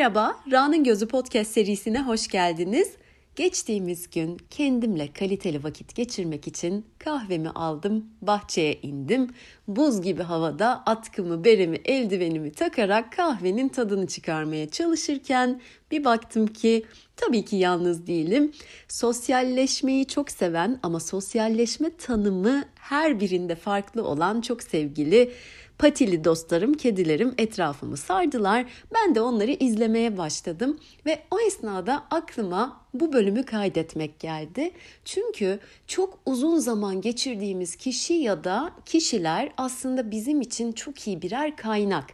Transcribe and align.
Merhaba, 0.00 0.36
Ra'nın 0.52 0.84
Gözü 0.84 1.08
Podcast 1.08 1.52
serisine 1.52 2.02
hoş 2.02 2.28
geldiniz. 2.28 2.92
Geçtiğimiz 3.36 4.10
gün 4.10 4.38
kendimle 4.50 5.12
kaliteli 5.12 5.64
vakit 5.64 5.94
geçirmek 5.94 6.46
için 6.46 6.86
kahvemi 6.98 7.50
aldım, 7.50 8.04
bahçeye 8.22 8.78
indim. 8.82 9.30
Buz 9.68 10.02
gibi 10.02 10.22
havada 10.22 10.82
atkımı, 10.86 11.44
beremi, 11.44 11.76
eldivenimi 11.76 12.52
takarak 12.52 13.12
kahvenin 13.12 13.68
tadını 13.68 14.06
çıkarmaya 14.06 14.70
çalışırken 14.70 15.60
bir 15.90 16.04
baktım 16.04 16.46
ki 16.46 16.84
tabii 17.16 17.44
ki 17.44 17.56
yalnız 17.56 18.06
değilim. 18.06 18.52
Sosyalleşmeyi 18.88 20.06
çok 20.06 20.30
seven 20.30 20.78
ama 20.82 21.00
sosyalleşme 21.00 21.96
tanımı 21.96 22.64
her 22.74 23.20
birinde 23.20 23.54
farklı 23.54 24.04
olan 24.04 24.40
çok 24.40 24.62
sevgili 24.62 25.32
patili 25.80 26.24
dostlarım, 26.24 26.74
kedilerim 26.74 27.34
etrafımı 27.38 27.96
sardılar. 27.96 28.66
Ben 28.94 29.14
de 29.14 29.20
onları 29.20 29.50
izlemeye 29.50 30.18
başladım 30.18 30.78
ve 31.06 31.18
o 31.30 31.40
esnada 31.40 32.04
aklıma 32.10 32.80
bu 32.94 33.12
bölümü 33.12 33.44
kaydetmek 33.44 34.20
geldi. 34.20 34.70
Çünkü 35.04 35.58
çok 35.86 36.18
uzun 36.26 36.58
zaman 36.58 37.00
geçirdiğimiz 37.00 37.76
kişi 37.76 38.14
ya 38.14 38.44
da 38.44 38.70
kişiler 38.86 39.52
aslında 39.56 40.10
bizim 40.10 40.40
için 40.40 40.72
çok 40.72 41.06
iyi 41.06 41.22
birer 41.22 41.56
kaynak. 41.56 42.04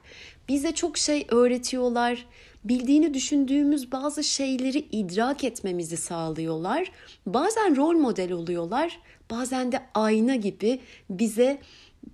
Bize 0.48 0.72
çok 0.72 0.98
şey 0.98 1.26
öğretiyorlar. 1.30 2.26
Bildiğini 2.64 3.14
düşündüğümüz 3.14 3.92
bazı 3.92 4.24
şeyleri 4.24 4.78
idrak 4.78 5.44
etmemizi 5.44 5.96
sağlıyorlar. 5.96 6.92
Bazen 7.26 7.76
rol 7.76 7.94
model 7.94 8.32
oluyorlar. 8.32 8.98
Bazen 9.30 9.72
de 9.72 9.82
ayna 9.94 10.34
gibi 10.34 10.80
bize 11.10 11.58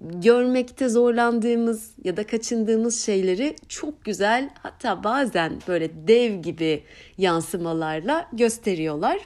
görmekte 0.01 0.89
zorlandığımız 0.89 1.91
ya 2.05 2.17
da 2.17 2.27
kaçındığımız 2.27 3.01
şeyleri 3.05 3.57
çok 3.69 4.05
güzel 4.05 4.51
hatta 4.63 5.05
bazen 5.05 5.53
böyle 5.69 5.91
dev 6.09 6.43
gibi 6.43 6.83
yansımalarla 7.19 8.29
gösteriyorlar. 8.33 9.19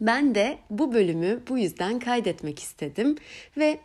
Ben 0.00 0.34
de 0.34 0.58
bu 0.70 0.92
bölümü 0.92 1.40
bu 1.48 1.58
yüzden 1.58 1.98
kaydetmek 1.98 2.58
istedim 2.58 3.16
ve 3.56 3.80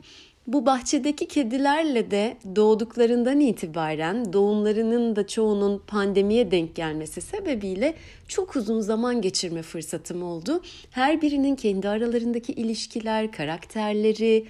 bu 0.47 0.65
bahçedeki 0.65 1.27
kedilerle 1.27 2.11
de 2.11 2.37
doğduklarından 2.55 3.39
itibaren 3.39 4.33
doğumlarının 4.33 5.15
da 5.15 5.27
çoğunun 5.27 5.81
pandemiye 5.87 6.51
denk 6.51 6.75
gelmesi 6.75 7.21
sebebiyle 7.21 7.93
çok 8.27 8.55
uzun 8.55 8.81
zaman 8.81 9.21
geçirme 9.21 9.61
fırsatım 9.61 10.23
oldu. 10.23 10.61
Her 10.91 11.21
birinin 11.21 11.55
kendi 11.55 11.89
aralarındaki 11.89 12.53
ilişkiler, 12.53 13.31
karakterleri, 13.31 14.45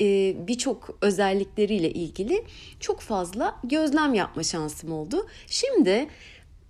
e, 0.00 0.36
birçok 0.48 0.98
özellikleriyle 1.00 1.90
ilgili 1.90 2.44
çok 2.80 3.00
fazla 3.00 3.60
gözlem 3.64 4.14
yapma 4.14 4.42
şansım 4.42 4.92
oldu. 4.92 5.26
Şimdi 5.46 6.08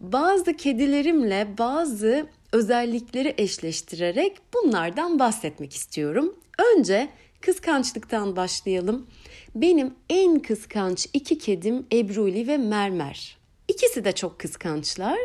bazı 0.00 0.56
kedilerimle 0.56 1.48
bazı 1.58 2.26
özellikleri 2.52 3.34
eşleştirerek 3.38 4.36
bunlardan 4.54 5.18
bahsetmek 5.18 5.74
istiyorum. 5.74 6.34
Önce 6.76 7.08
kıskançlıktan 7.40 8.36
başlayalım. 8.36 9.06
Benim 9.54 9.94
en 10.10 10.38
kıskanç 10.38 11.08
iki 11.12 11.38
kedim 11.38 11.86
Ebruli 11.92 12.48
ve 12.48 12.56
Mermer. 12.56 13.38
İkisi 13.68 14.04
de 14.04 14.12
çok 14.12 14.38
kıskançlar 14.38 15.18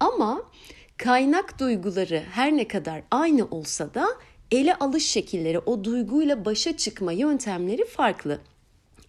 ama 0.00 0.42
kaynak 0.96 1.60
duyguları 1.60 2.22
her 2.30 2.56
ne 2.56 2.68
kadar 2.68 3.02
aynı 3.10 3.46
olsa 3.50 3.94
da 3.94 4.06
ele 4.52 4.74
alış 4.74 5.06
şekilleri, 5.06 5.58
o 5.58 5.84
duyguyla 5.84 6.44
başa 6.44 6.76
çıkma 6.76 7.12
yöntemleri 7.12 7.84
farklı. 7.84 8.40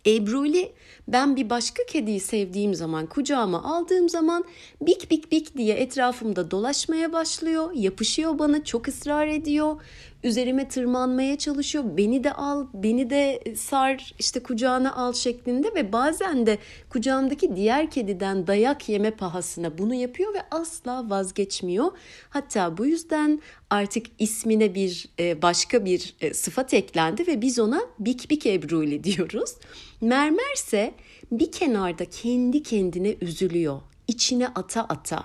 Ebruli 0.08 0.72
ben 1.08 1.36
bir 1.36 1.50
başka 1.50 1.84
kediyi 1.86 2.20
sevdiğim 2.20 2.76
zaman 2.76 3.06
kucağıma 3.06 3.64
aldığım 3.64 4.10
zaman 4.10 4.46
bik 4.82 5.12
bik 5.12 5.32
bik 5.32 5.58
diye 5.58 5.76
etrafımda 5.76 6.52
dolaşmaya 6.52 7.14
başlıyor. 7.14 7.72
Yapışıyor 7.74 8.40
bana 8.40 8.64
çok 8.64 8.88
ısrar 8.88 9.28
ediyor 9.28 9.76
üzerime 10.24 10.68
tırmanmaya 10.68 11.38
çalışıyor. 11.38 11.84
Beni 11.98 12.24
de 12.24 12.34
al, 12.34 12.68
beni 12.74 13.10
de 13.10 13.44
sar, 13.56 14.14
işte 14.20 14.44
kucağına 14.44 14.96
al 14.96 15.14
şeklinde 15.14 15.76
ve 15.76 15.94
bazen 15.94 16.46
de 16.46 16.58
kucağımdaki 16.90 17.56
diğer 17.56 17.92
kediden 17.92 18.48
dayak 18.48 18.90
yeme 18.90 19.12
pahasına 19.12 19.78
bunu 19.78 19.94
yapıyor 19.94 20.34
ve 20.34 20.42
asla 20.52 21.10
vazgeçmiyor. 21.10 21.92
Hatta 22.30 22.78
bu 22.78 22.86
yüzden 22.86 23.42
artık 23.70 24.06
ismine 24.20 24.76
bir 24.76 25.10
e, 25.20 25.42
başka 25.42 25.86
bir 25.86 26.16
e, 26.22 26.34
sıfat 26.34 26.74
eklendi 26.74 27.28
ve 27.28 27.42
biz 27.42 27.60
ona 27.60 27.82
Bik 28.00 28.30
Bik 28.30 28.46
Ebruli 28.46 29.04
diyoruz. 29.04 29.56
Mermer 30.02 30.54
ise 30.56 30.94
bir 31.32 31.52
kenarda 31.52 32.06
kendi 32.06 32.64
kendine 32.64 33.16
üzülüyor. 33.22 33.82
içine 34.08 34.48
ata 34.48 34.84
ata 34.84 35.24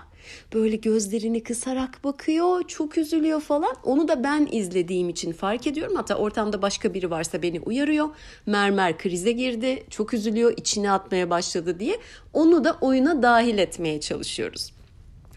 böyle 0.54 0.76
gözlerini 0.76 1.42
kısarak 1.42 2.04
bakıyor, 2.04 2.62
çok 2.62 2.98
üzülüyor 2.98 3.40
falan. 3.40 3.74
Onu 3.84 4.08
da 4.08 4.24
ben 4.24 4.48
izlediğim 4.52 5.08
için 5.08 5.32
fark 5.32 5.66
ediyorum. 5.66 5.96
Hatta 5.96 6.14
ortamda 6.14 6.62
başka 6.62 6.94
biri 6.94 7.10
varsa 7.10 7.42
beni 7.42 7.60
uyarıyor. 7.60 8.08
Mermer 8.46 8.98
krize 8.98 9.32
girdi, 9.32 9.84
çok 9.90 10.14
üzülüyor, 10.14 10.52
içine 10.56 10.90
atmaya 10.90 11.30
başladı 11.30 11.80
diye. 11.80 11.98
Onu 12.32 12.64
da 12.64 12.78
oyuna 12.80 13.22
dahil 13.22 13.58
etmeye 13.58 14.00
çalışıyoruz. 14.00 14.77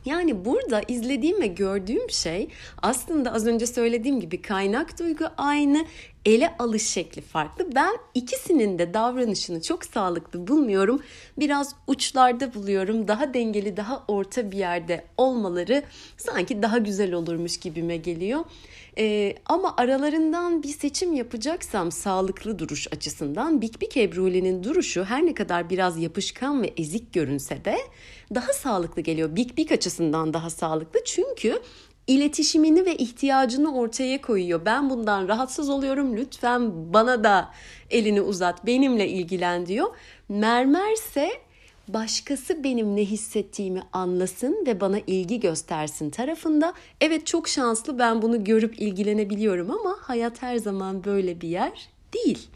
Yani 0.06 0.46
burada 0.46 0.82
izlediğim 0.88 1.42
ve 1.42 1.48
gördüğüm 1.48 2.10
şey 2.10 2.48
aslında 2.82 3.34
az 3.34 3.48
önce 3.48 3.68
söylediğim 3.68 4.20
gibi 4.20 4.42
kaynak 4.42 5.00
duygu 5.00 5.26
aynı, 5.38 5.86
ele 6.26 6.56
alış 6.60 6.84
şekli 6.84 7.22
farklı. 7.22 7.76
Ben 7.76 7.98
ikisinin 8.14 8.80
de 8.80 8.94
davranışını 8.94 9.62
çok 9.62 9.86
sağlıklı 9.86 10.48
bulmuyorum. 10.48 11.02
Biraz 11.40 11.76
uçlarda 11.88 12.54
buluyorum. 12.54 13.08
Daha 13.08 13.34
dengeli, 13.34 13.78
daha 13.78 14.04
orta 14.08 14.52
bir 14.52 14.58
yerde 14.58 15.06
olmaları 15.18 15.84
sanki 16.18 16.62
daha 16.62 16.78
güzel 16.78 17.14
olurmuş 17.14 17.58
gibime 17.58 17.98
geliyor. 17.98 18.46
Ee, 18.98 19.36
ama 19.46 19.74
aralarından 19.78 20.64
bir 20.64 20.68
seçim 20.68 21.14
yapacaksam 21.14 21.92
sağlıklı 21.92 22.60
duruş 22.60 22.88
açısından 22.94 23.62
Bik 23.62 23.82
Bik 23.82 23.98
Ebruli'nin 23.98 24.64
duruşu 24.64 25.04
her 25.04 25.26
ne 25.26 25.34
kadar 25.34 25.70
biraz 25.70 25.98
yapışkan 25.98 26.64
ve 26.64 26.74
ezik 26.78 27.14
görünse 27.14 27.66
de 27.66 27.78
daha 28.36 28.54
sağlıklı 28.54 29.02
geliyor. 29.02 29.36
Bik 29.36 29.58
Bik 29.58 29.72
açısından 29.72 30.34
daha 30.34 30.50
sağlıklı 30.50 31.04
çünkü 31.06 31.62
iletişimini 32.08 32.86
ve 32.86 32.96
ihtiyacını 32.96 33.76
ortaya 33.76 34.22
koyuyor. 34.22 34.66
Ben 34.66 34.90
bundan 34.90 35.28
rahatsız 35.28 35.70
oluyorum. 35.70 36.18
Lütfen 36.18 36.94
bana 36.94 37.24
da 37.24 37.54
elini 37.90 38.22
uzat. 38.22 38.66
Benimle 38.66 39.08
ilgilen 39.08 39.66
diyor. 39.66 39.96
Mermerse 40.30 41.32
başkası 41.94 42.64
benim 42.64 42.96
ne 42.96 43.02
hissettiğimi 43.02 43.82
anlasın 43.94 44.64
ve 44.68 44.82
bana 44.82 45.00
ilgi 45.00 45.40
göstersin 45.40 46.10
tarafında. 46.10 46.74
Evet 47.02 47.28
çok 47.28 47.48
şanslı 47.48 48.00
ben 48.00 48.22
bunu 48.22 48.44
görüp 48.44 48.82
ilgilenebiliyorum 48.82 49.72
ama 49.72 49.96
hayat 50.02 50.42
her 50.42 50.58
zaman 50.58 51.04
böyle 51.04 51.42
bir 51.42 51.48
yer 51.48 51.90
değil. 52.14 52.48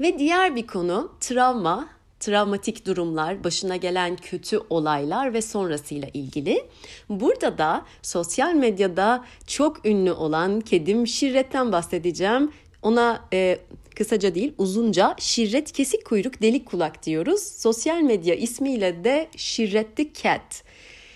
Ve 0.00 0.18
diğer 0.18 0.56
bir 0.56 0.66
konu 0.66 1.12
travma 1.20 1.88
travmatik 2.20 2.86
durumlar, 2.86 3.44
başına 3.44 3.76
gelen 3.76 4.16
kötü 4.16 4.60
olaylar 4.70 5.34
ve 5.34 5.42
sonrasıyla 5.42 6.08
ilgili. 6.14 6.64
Burada 7.08 7.58
da 7.58 7.84
sosyal 8.02 8.54
medyada 8.54 9.24
çok 9.46 9.86
ünlü 9.86 10.12
olan 10.12 10.60
kedim 10.60 11.06
Şirret'ten 11.06 11.72
bahsedeceğim. 11.72 12.52
Ona 12.82 13.24
e, 13.32 13.58
kısaca 14.00 14.34
değil 14.34 14.52
uzunca 14.58 15.14
Şirret 15.18 15.72
kesik 15.72 16.04
kuyruk 16.04 16.42
delik 16.42 16.66
kulak 16.66 17.06
diyoruz. 17.06 17.42
Sosyal 17.42 18.00
medya 18.00 18.34
ismiyle 18.34 19.04
de 19.04 19.28
Şirretli 19.36 20.12
Cat. 20.22 20.64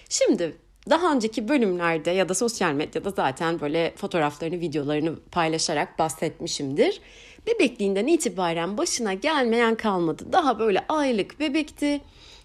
Şimdi 0.08 0.56
daha 0.90 1.12
önceki 1.14 1.48
bölümlerde 1.48 2.10
ya 2.10 2.28
da 2.28 2.34
sosyal 2.34 2.72
medyada 2.72 3.10
zaten 3.10 3.60
böyle 3.60 3.92
fotoğraflarını, 3.96 4.60
videolarını 4.60 5.16
paylaşarak 5.32 5.98
bahsetmişimdir. 5.98 7.00
Bebekliğinden 7.46 8.06
itibaren 8.06 8.78
başına 8.78 9.14
gelmeyen 9.14 9.74
kalmadı. 9.74 10.32
Daha 10.32 10.58
böyle 10.58 10.84
aylık 10.88 11.40
bebekti. 11.40 12.00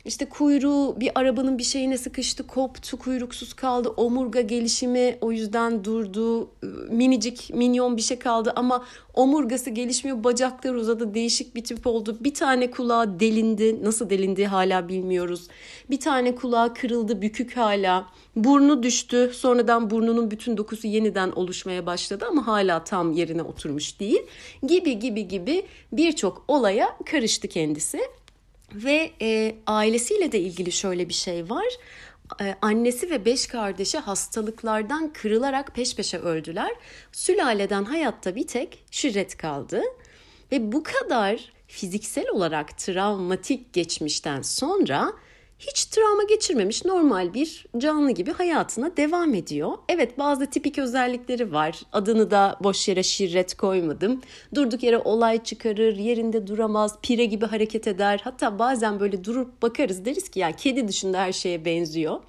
İşte 0.10 0.26
kuyruğu 0.26 0.96
bir 1.00 1.12
arabanın 1.16 1.58
bir 1.58 1.64
şeyine 1.64 1.98
sıkıştı, 1.98 2.48
koptu, 2.48 2.98
kuyruksuz 2.98 3.54
kaldı. 3.54 3.90
Omurga 3.90 4.42
gelişimi 4.42 5.18
o 5.22 5.32
yüzden 5.32 5.84
durdu. 5.84 6.50
Minicik, 6.90 7.54
minyon 7.54 7.98
bir 7.98 8.02
şey 8.02 8.20
kaldı 8.20 8.54
ama 8.56 8.86
omurgası 9.14 9.70
gelişmiyor. 9.70 10.24
Bacaklar 10.24 10.74
uzadı, 10.74 11.14
değişik 11.14 11.56
bir 11.56 11.64
tip 11.64 11.88
oldu. 11.88 12.18
Bir 12.20 12.34
tane 12.34 12.72
kulağı 12.72 13.20
delindi. 13.20 13.84
Nasıl 13.84 14.10
delindi 14.10 14.46
hala 14.46 14.88
bilmiyoruz. 14.88 15.48
Bir 15.90 16.00
tane 16.00 16.36
kulağı 16.36 16.74
kırıldı, 16.74 17.22
bükük 17.22 17.58
hala. 17.58 18.06
Burnu 18.36 18.84
düştü. 18.84 19.32
Sonradan 19.34 19.90
burnunun 19.90 20.32
bütün 20.32 20.58
dokusu 20.58 20.88
yeniden 20.88 21.32
oluşmaya 21.32 21.86
başladı 21.86 22.26
ama 22.30 22.48
hala 22.48 22.84
tam 22.84 23.12
yerine 23.12 23.44
oturmuş 23.44 24.00
değil. 24.00 24.22
Gibi 24.68 25.00
gibi 25.00 25.28
gibi 25.28 25.64
birçok 25.92 26.44
olaya 26.48 26.98
karıştı 27.06 27.48
kendisi. 27.48 28.00
Ve 28.74 29.12
e, 29.22 29.56
ailesiyle 29.68 30.32
de 30.32 30.40
ilgili 30.40 30.72
şöyle 30.72 31.10
bir 31.10 31.14
şey 31.14 31.50
var. 31.50 31.68
E, 32.42 32.56
annesi 32.62 33.10
ve 33.10 33.26
beş 33.26 33.48
kardeşi 33.48 33.98
hastalıklardan 33.98 35.14
kırılarak 35.14 35.76
peş 35.76 35.96
peşe 35.96 36.18
öldüler. 36.18 36.72
Sülaleden 37.12 37.84
hayatta 37.84 38.36
bir 38.36 38.48
tek 38.48 38.84
Şirret 38.92 39.38
kaldı. 39.38 39.82
Ve 40.52 40.72
bu 40.72 40.84
kadar 40.84 41.54
fiziksel 41.68 42.30
olarak 42.30 42.78
travmatik 42.78 43.74
geçmişten 43.74 44.42
sonra 44.42 45.12
hiç 45.60 45.86
travma 45.86 46.24
geçirmemiş 46.24 46.86
normal 46.86 47.34
bir 47.34 47.66
canlı 47.78 48.12
gibi 48.12 48.32
hayatına 48.32 48.98
devam 48.98 49.34
ediyor. 49.34 49.72
Evet 49.90 50.18
bazı 50.18 50.46
tipik 50.46 50.78
özellikleri 50.78 51.54
var. 51.54 51.82
Adını 51.92 52.32
da 52.32 52.58
boş 52.64 52.88
yere 52.88 53.04
şirret 53.04 53.58
koymadım. 53.58 54.22
Durduk 54.56 54.84
yere 54.84 54.98
olay 54.98 55.44
çıkarır, 55.44 55.96
yerinde 55.96 56.48
duramaz, 56.48 56.96
pire 57.02 57.26
gibi 57.26 57.46
hareket 57.46 57.88
eder. 57.88 58.22
Hatta 58.24 58.60
bazen 58.60 59.00
böyle 59.00 59.24
durup 59.24 59.62
bakarız 59.62 60.06
deriz 60.06 60.30
ki 60.30 60.40
ya 60.40 60.52
kedi 60.52 60.88
dışında 60.88 61.20
her 61.20 61.32
şeye 61.32 61.66
benziyor. 61.66 62.20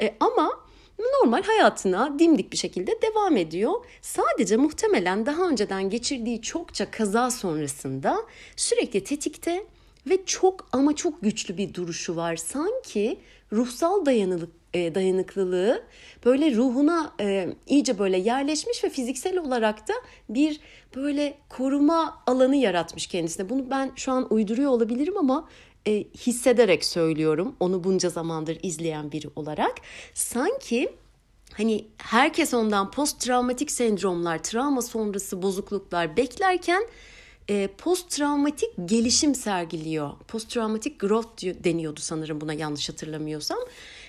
E, 0.00 0.14
ama 0.20 0.50
normal 0.98 1.42
hayatına 1.42 2.18
dimdik 2.18 2.52
bir 2.52 2.56
şekilde 2.56 3.02
devam 3.02 3.36
ediyor. 3.36 3.72
Sadece 4.02 4.56
muhtemelen 4.56 5.26
daha 5.26 5.48
önceden 5.48 5.90
geçirdiği 5.90 6.42
çokça 6.42 6.90
kaza 6.90 7.30
sonrasında 7.30 8.16
sürekli 8.56 9.04
tetikte 9.04 9.66
ve 10.06 10.24
çok 10.24 10.68
ama 10.72 10.96
çok 10.96 11.22
güçlü 11.22 11.56
bir 11.56 11.74
duruşu 11.74 12.16
var. 12.16 12.36
Sanki 12.36 13.18
ruhsal 13.52 14.06
dayanıklı, 14.06 14.48
e, 14.74 14.94
dayanıklılığı 14.94 15.82
böyle 16.24 16.54
ruhuna 16.54 17.12
e, 17.20 17.48
iyice 17.66 17.98
böyle 17.98 18.18
yerleşmiş 18.18 18.84
ve 18.84 18.90
fiziksel 18.90 19.38
olarak 19.38 19.88
da 19.88 19.92
bir 20.28 20.60
böyle 20.96 21.38
koruma 21.48 22.22
alanı 22.26 22.56
yaratmış 22.56 23.06
kendisine. 23.06 23.48
Bunu 23.48 23.70
ben 23.70 23.92
şu 23.96 24.12
an 24.12 24.32
uyduruyor 24.32 24.70
olabilirim 24.70 25.18
ama 25.18 25.48
e, 25.86 26.04
hissederek 26.16 26.84
söylüyorum. 26.84 27.56
Onu 27.60 27.84
bunca 27.84 28.08
zamandır 28.08 28.58
izleyen 28.62 29.12
biri 29.12 29.28
olarak. 29.36 29.74
Sanki 30.14 30.88
hani 31.52 31.84
herkes 31.98 32.54
ondan 32.54 32.90
post 32.90 33.20
travmatik 33.20 33.70
sendromlar, 33.70 34.42
travma 34.42 34.82
sonrası 34.82 35.42
bozukluklar 35.42 36.16
beklerken 36.16 36.82
e, 37.50 37.68
post 37.78 38.10
travmatik 38.10 38.70
gelişim 38.84 39.34
sergiliyor. 39.34 40.10
Post 40.28 40.50
travmatik 40.50 41.00
growth 41.00 41.42
deniyordu 41.64 42.00
sanırım 42.00 42.40
buna 42.40 42.52
yanlış 42.52 42.88
hatırlamıyorsam. 42.88 43.58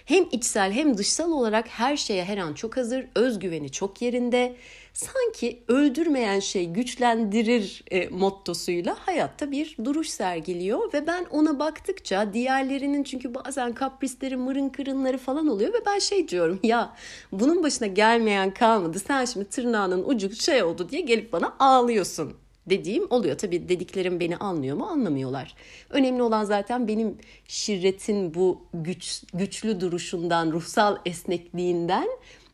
Hem 0.05 0.25
içsel 0.31 0.71
hem 0.71 0.97
dışsal 0.97 1.31
olarak 1.31 1.67
her 1.67 1.97
şeye 1.97 2.25
her 2.25 2.37
an 2.37 2.53
çok 2.53 2.77
hazır, 2.77 3.05
özgüveni 3.15 3.71
çok 3.71 4.01
yerinde. 4.01 4.55
Sanki 4.93 5.63
öldürmeyen 5.67 6.39
şey 6.39 6.65
güçlendirir 6.65 7.83
e, 7.91 8.07
mottosuyla 8.07 8.95
hayatta 8.99 9.51
bir 9.51 9.77
duruş 9.83 10.09
sergiliyor 10.09 10.93
ve 10.93 11.07
ben 11.07 11.25
ona 11.31 11.59
baktıkça 11.59 12.33
diğerlerinin 12.33 13.03
çünkü 13.03 13.35
bazen 13.35 13.73
kaprisleri, 13.73 14.37
mırın 14.37 14.69
kırınları 14.69 15.17
falan 15.17 15.47
oluyor 15.47 15.73
ve 15.73 15.85
ben 15.85 15.99
şey 15.99 16.27
diyorum 16.27 16.59
ya 16.63 16.93
bunun 17.31 17.63
başına 17.63 17.87
gelmeyen 17.87 18.53
kalmadı. 18.53 18.99
Sen 18.99 19.25
şimdi 19.25 19.49
tırnağının 19.49 20.03
ucu 20.03 20.35
şey 20.35 20.63
oldu 20.63 20.89
diye 20.89 21.01
gelip 21.01 21.33
bana 21.33 21.55
ağlıyorsun 21.59 22.33
dediğim 22.69 23.07
oluyor. 23.09 23.37
Tabii 23.37 23.69
dediklerim 23.69 24.19
beni 24.19 24.37
anlıyor 24.37 24.77
mu 24.77 24.85
anlamıyorlar. 24.85 25.55
Önemli 25.89 26.21
olan 26.21 26.43
zaten 26.43 26.87
benim 26.87 27.17
şirretin 27.47 28.33
bu 28.33 28.61
güç, 28.73 29.23
güçlü 29.33 29.81
duruşundan, 29.81 30.51
ruhsal 30.51 30.97
esnekliğinden 31.05 32.07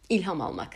ilham 0.09 0.41
almak. 0.41 0.69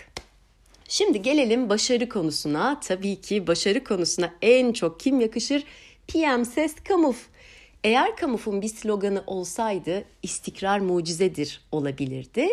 Şimdi 0.89 1.21
gelelim 1.21 1.69
başarı 1.69 2.09
konusuna. 2.09 2.79
Tabii 2.79 3.21
ki 3.21 3.47
başarı 3.47 3.83
konusuna 3.83 4.33
en 4.41 4.73
çok 4.73 4.99
kim 4.99 5.21
yakışır? 5.21 5.63
PM 6.07 6.43
Ses 6.43 6.75
Kamuf. 6.75 7.27
Eğer 7.83 8.15
Kamuf'un 8.15 8.61
bir 8.61 8.67
sloganı 8.67 9.23
olsaydı 9.27 10.03
istikrar 10.23 10.79
mucizedir 10.79 11.61
olabilirdi. 11.71 12.47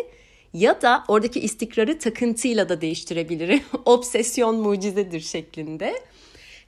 Ya 0.53 0.81
da 0.81 1.03
oradaki 1.07 1.39
istikrarı 1.39 1.99
takıntıyla 1.99 2.69
da 2.69 2.81
değiştirebilirim. 2.81 3.61
Obsesyon 3.85 4.55
mucizedir 4.55 5.19
şeklinde 5.19 5.93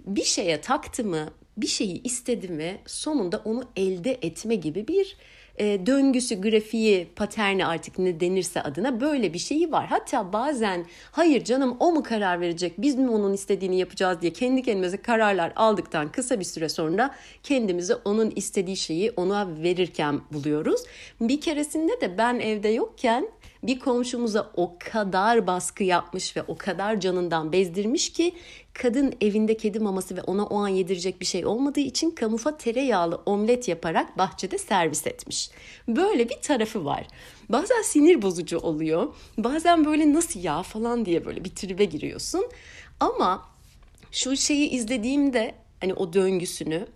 bir 0.07 0.23
şeye 0.23 0.61
taktı 0.61 1.03
mı, 1.03 1.29
bir 1.57 1.67
şeyi 1.67 2.03
istedi 2.03 2.47
mi 2.47 2.77
sonunda 2.85 3.41
onu 3.45 3.63
elde 3.75 4.11
etme 4.21 4.55
gibi 4.55 4.87
bir 4.87 5.17
e, 5.57 5.85
döngüsü, 5.85 6.41
grafiği, 6.41 7.07
paterni 7.15 7.65
artık 7.65 7.99
ne 7.99 8.19
denirse 8.19 8.61
adına 8.61 9.01
böyle 9.01 9.33
bir 9.33 9.39
şeyi 9.39 9.71
var. 9.71 9.87
Hatta 9.87 10.33
bazen 10.33 10.85
hayır 11.11 11.43
canım 11.43 11.77
o 11.79 11.91
mu 11.91 12.03
karar 12.03 12.41
verecek 12.41 12.73
biz 12.77 12.95
mi 12.95 13.09
onun 13.09 13.33
istediğini 13.33 13.79
yapacağız 13.79 14.21
diye 14.21 14.33
kendi 14.33 14.63
kendimize 14.63 14.97
kararlar 14.97 15.53
aldıktan 15.55 16.11
kısa 16.11 16.39
bir 16.39 16.45
süre 16.45 16.69
sonra 16.69 17.15
kendimizi 17.43 17.95
onun 17.95 18.31
istediği 18.35 18.77
şeyi 18.77 19.11
ona 19.11 19.47
verirken 19.63 20.21
buluyoruz. 20.33 20.81
Bir 21.21 21.41
keresinde 21.41 22.01
de 22.01 22.17
ben 22.17 22.39
evde 22.39 22.69
yokken 22.69 23.29
bir 23.67 23.79
komşumuza 23.79 24.51
o 24.55 24.75
kadar 24.79 25.47
baskı 25.47 25.83
yapmış 25.83 26.37
ve 26.37 26.43
o 26.47 26.57
kadar 26.57 26.99
canından 26.99 27.51
bezdirmiş 27.51 28.11
ki 28.11 28.35
kadın 28.73 29.13
evinde 29.21 29.57
kedi 29.57 29.79
maması 29.79 30.17
ve 30.17 30.21
ona 30.21 30.45
o 30.45 30.57
an 30.57 30.67
yedirecek 30.67 31.21
bir 31.21 31.25
şey 31.25 31.45
olmadığı 31.45 31.79
için 31.79 32.11
kamufa 32.11 32.57
tereyağlı 32.57 33.21
omlet 33.25 33.67
yaparak 33.67 34.17
bahçede 34.17 34.57
servis 34.57 35.07
etmiş. 35.07 35.49
Böyle 35.87 36.29
bir 36.29 36.41
tarafı 36.41 36.85
var. 36.85 37.07
Bazen 37.49 37.81
sinir 37.81 38.21
bozucu 38.21 38.59
oluyor. 38.59 39.13
Bazen 39.37 39.85
böyle 39.85 40.13
nasıl 40.13 40.39
ya 40.39 40.63
falan 40.63 41.05
diye 41.05 41.25
böyle 41.25 41.43
bir 41.43 41.49
tribe 41.49 41.85
giriyorsun. 41.85 42.45
Ama 42.99 43.45
şu 44.11 44.37
şeyi 44.37 44.69
izlediğimde 44.69 45.55
hani 45.81 45.93
o 45.93 46.13
döngüsünü 46.13 46.87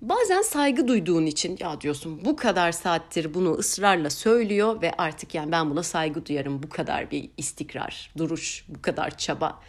Bazen 0.00 0.42
saygı 0.42 0.88
duyduğun 0.88 1.26
için 1.26 1.56
ya 1.60 1.80
diyorsun 1.80 2.24
bu 2.24 2.36
kadar 2.36 2.72
saattir 2.72 3.34
bunu 3.34 3.52
ısrarla 3.52 4.10
söylüyor 4.10 4.82
ve 4.82 4.92
artık 4.98 5.34
yani 5.34 5.52
ben 5.52 5.70
buna 5.70 5.82
saygı 5.82 6.26
duyarım. 6.26 6.62
Bu 6.62 6.68
kadar 6.68 7.10
bir 7.10 7.30
istikrar, 7.36 8.12
duruş, 8.18 8.64
bu 8.68 8.82
kadar 8.82 9.18
çaba. 9.18 9.60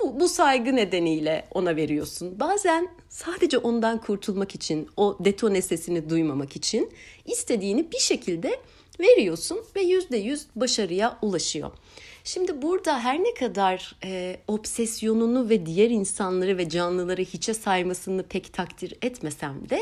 Bu, 0.00 0.20
bu 0.20 0.28
saygı 0.28 0.76
nedeniyle 0.76 1.48
ona 1.54 1.76
veriyorsun. 1.76 2.40
Bazen 2.40 2.88
sadece 3.08 3.58
ondan 3.58 4.00
kurtulmak 4.00 4.54
için, 4.54 4.88
o 4.96 5.18
detone 5.20 5.62
sesini 5.62 6.10
duymamak 6.10 6.56
için 6.56 6.92
istediğini 7.24 7.92
bir 7.92 7.98
şekilde 7.98 8.60
veriyorsun 9.00 9.60
ve 9.76 9.80
yüzde 9.80 10.16
yüz 10.16 10.46
başarıya 10.56 11.18
ulaşıyor. 11.22 11.70
Şimdi 12.28 12.62
burada 12.62 13.04
her 13.04 13.24
ne 13.24 13.34
kadar 13.34 13.96
e, 14.04 14.36
obsesyonunu 14.48 15.48
ve 15.48 15.66
diğer 15.66 15.90
insanları 15.90 16.58
ve 16.58 16.68
canlıları 16.68 17.22
hiçe 17.22 17.54
saymasını 17.54 18.22
pek 18.22 18.52
takdir 18.52 18.94
etmesem 19.02 19.70
de 19.70 19.80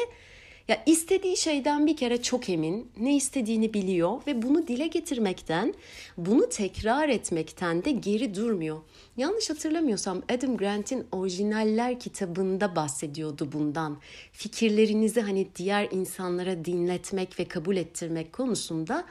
ya 0.68 0.82
istediği 0.86 1.36
şeyden 1.36 1.86
bir 1.86 1.96
kere 1.96 2.22
çok 2.22 2.48
emin, 2.48 2.90
ne 2.98 3.16
istediğini 3.16 3.74
biliyor 3.74 4.20
ve 4.26 4.42
bunu 4.42 4.66
dile 4.66 4.86
getirmekten, 4.86 5.74
bunu 6.16 6.48
tekrar 6.48 7.08
etmekten 7.08 7.84
de 7.84 7.90
geri 7.90 8.34
durmuyor. 8.34 8.78
Yanlış 9.16 9.50
hatırlamıyorsam 9.50 10.22
Adam 10.32 10.56
Grant'in 10.56 11.06
orijinaller 11.12 12.00
kitabında 12.00 12.76
bahsediyordu 12.76 13.52
bundan. 13.52 13.98
Fikirlerinizi 14.32 15.20
hani 15.20 15.48
diğer 15.56 15.88
insanlara 15.90 16.64
dinletmek 16.64 17.40
ve 17.40 17.44
kabul 17.44 17.76
ettirmek 17.76 18.32
konusunda 18.32 19.04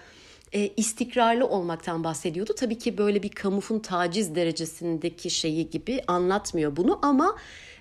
e, 0.56 0.68
istikrarlı 0.78 1.48
olmaktan 1.48 2.04
bahsediyordu. 2.04 2.54
Tabii 2.56 2.78
ki 2.78 2.98
böyle 2.98 3.24
bir 3.24 3.30
kamufun 3.30 3.80
taciz 3.80 4.36
derecesindeki 4.36 5.30
şeyi 5.30 5.70
gibi 5.70 6.02
anlatmıyor 6.08 6.76
bunu 6.76 7.00
ama 7.02 7.36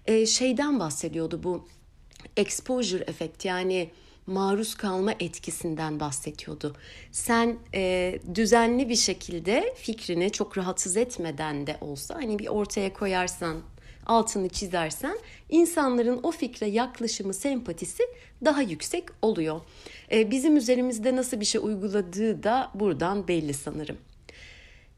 e, 0.07 0.26
şeyden 0.26 0.81
bahsediyordu 0.81 1.43
bu 1.43 1.69
exposure 2.37 3.04
efekt 3.07 3.45
yani 3.45 3.90
maruz 4.26 4.75
kalma 4.75 5.12
etkisinden 5.21 6.00
bahsediyordu. 6.00 6.76
Sen 7.12 7.59
e, 7.75 8.14
düzenli 8.35 8.88
bir 8.88 8.97
şekilde 8.97 9.75
fikrini 9.76 10.33
çok 10.33 10.59
rahatsız 10.59 10.97
etmeden 10.97 11.66
de 11.66 11.76
olsa 11.81 12.14
hani 12.14 12.38
bir 12.38 12.47
ortaya 12.47 12.93
koyarsan 12.93 13.57
altını 14.07 14.49
çizersen 14.49 15.19
insanların 15.49 16.21
o 16.23 16.31
fikre 16.31 16.66
yaklaşımı, 16.66 17.35
sempatisi 17.35 18.02
daha 18.45 18.62
yüksek 18.62 19.04
oluyor. 19.23 19.61
E, 20.14 20.30
bizim 20.30 20.56
üzerimizde 20.56 21.16
nasıl 21.16 21.40
bir 21.40 21.44
şey 21.44 21.61
uyguladığı 21.64 22.42
da 22.42 22.71
buradan 22.75 23.28
belli 23.28 23.54
sanırım. 23.54 23.97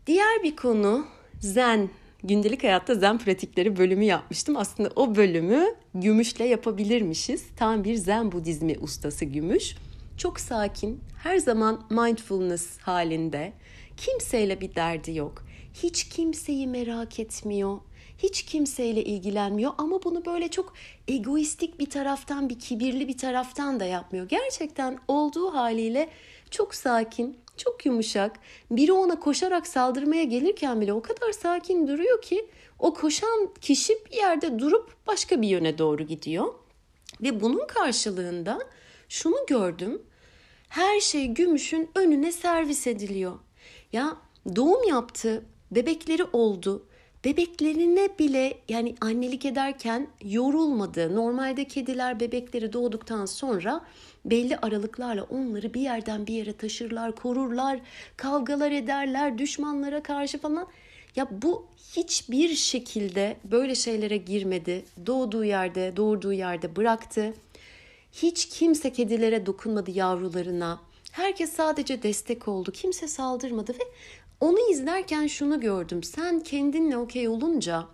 Diğer 0.06 0.42
bir 0.42 0.56
konu 0.56 1.06
zen. 1.40 1.90
Gündelik 2.24 2.62
hayatta 2.64 2.94
zen 2.94 3.18
pratikleri 3.18 3.76
bölümü 3.76 4.04
yapmıştım. 4.04 4.56
Aslında 4.56 4.90
o 4.96 5.16
bölümü 5.16 5.66
gümüşle 5.94 6.44
yapabilirmişiz. 6.44 7.44
Tam 7.56 7.84
bir 7.84 7.94
zen 7.94 8.32
budizmi 8.32 8.78
ustası 8.80 9.24
gümüş. 9.24 9.76
Çok 10.18 10.40
sakin, 10.40 11.00
her 11.22 11.38
zaman 11.38 11.86
mindfulness 11.90 12.78
halinde. 12.78 13.52
Kimseyle 13.96 14.60
bir 14.60 14.74
derdi 14.74 15.14
yok. 15.14 15.44
Hiç 15.74 16.08
kimseyi 16.08 16.66
merak 16.66 17.20
etmiyor 17.20 17.78
hiç 18.18 18.42
kimseyle 18.42 19.04
ilgilenmiyor 19.04 19.72
ama 19.78 20.02
bunu 20.02 20.24
böyle 20.24 20.48
çok 20.48 20.74
egoistik 21.08 21.80
bir 21.80 21.90
taraftan, 21.90 22.48
bir 22.48 22.58
kibirli 22.58 23.08
bir 23.08 23.18
taraftan 23.18 23.80
da 23.80 23.84
yapmıyor. 23.84 24.28
Gerçekten 24.28 24.98
olduğu 25.08 25.54
haliyle 25.54 26.08
çok 26.50 26.74
sakin, 26.74 27.38
çok 27.56 27.86
yumuşak. 27.86 28.38
Biri 28.70 28.92
ona 28.92 29.20
koşarak 29.20 29.66
saldırmaya 29.66 30.24
gelirken 30.24 30.80
bile 30.80 30.92
o 30.92 31.02
kadar 31.02 31.32
sakin 31.32 31.88
duruyor 31.88 32.22
ki 32.22 32.50
o 32.78 32.94
koşan 32.94 33.54
kişi 33.60 33.94
bir 34.10 34.16
yerde 34.16 34.58
durup 34.58 34.94
başka 35.06 35.42
bir 35.42 35.48
yöne 35.48 35.78
doğru 35.78 36.02
gidiyor. 36.02 36.54
Ve 37.22 37.40
bunun 37.40 37.66
karşılığında 37.66 38.58
şunu 39.08 39.36
gördüm. 39.48 40.02
Her 40.68 41.00
şey 41.00 41.26
gümüşün 41.26 41.90
önüne 41.94 42.32
servis 42.32 42.86
ediliyor. 42.86 43.38
Ya 43.92 44.16
doğum 44.56 44.88
yaptı, 44.88 45.44
bebekleri 45.70 46.24
oldu 46.32 46.86
bebeklerine 47.26 48.08
bile 48.18 48.58
yani 48.68 48.94
annelik 49.00 49.44
ederken 49.44 50.06
yorulmadı. 50.24 51.16
Normalde 51.16 51.64
kediler 51.64 52.20
bebekleri 52.20 52.72
doğduktan 52.72 53.26
sonra 53.26 53.84
belli 54.24 54.56
aralıklarla 54.56 55.22
onları 55.22 55.74
bir 55.74 55.80
yerden 55.80 56.26
bir 56.26 56.34
yere 56.34 56.52
taşırlar, 56.52 57.16
korurlar, 57.16 57.80
kavgalar 58.16 58.70
ederler, 58.70 59.38
düşmanlara 59.38 60.02
karşı 60.02 60.38
falan. 60.38 60.66
Ya 61.16 61.28
bu 61.42 61.66
hiçbir 61.96 62.54
şekilde 62.54 63.36
böyle 63.44 63.74
şeylere 63.74 64.16
girmedi. 64.16 64.84
Doğduğu 65.06 65.44
yerde, 65.44 65.96
doğurduğu 65.96 66.32
yerde 66.32 66.76
bıraktı. 66.76 67.34
Hiç 68.12 68.48
kimse 68.48 68.92
kedilere 68.92 69.46
dokunmadı 69.46 69.90
yavrularına. 69.90 70.80
Herkes 71.12 71.52
sadece 71.52 72.02
destek 72.02 72.48
oldu. 72.48 72.72
Kimse 72.72 73.08
saldırmadı 73.08 73.72
ve 73.72 73.84
onu 74.40 74.70
izlerken 74.70 75.26
şunu 75.26 75.60
gördüm. 75.60 76.02
Sen 76.02 76.40
kendinle 76.40 76.96
okey 76.96 77.28
olunca, 77.28 77.86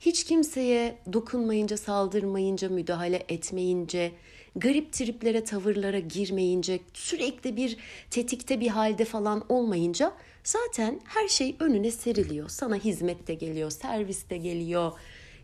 hiç 0.00 0.24
kimseye 0.24 0.98
dokunmayınca, 1.12 1.76
saldırmayınca, 1.76 2.68
müdahale 2.68 3.22
etmeyince, 3.28 4.12
garip 4.56 4.92
triplere, 4.92 5.44
tavırlara 5.44 5.98
girmeyince, 5.98 6.80
sürekli 6.94 7.56
bir 7.56 7.76
tetikte 8.10 8.60
bir 8.60 8.68
halde 8.68 9.04
falan 9.04 9.44
olmayınca 9.48 10.12
zaten 10.44 11.00
her 11.04 11.28
şey 11.28 11.56
önüne 11.60 11.90
seriliyor. 11.90 12.48
Sana 12.48 12.76
hizmet 12.76 13.26
de 13.26 13.34
geliyor, 13.34 13.70
servis 13.70 14.30
de 14.30 14.36
geliyor, 14.36 14.92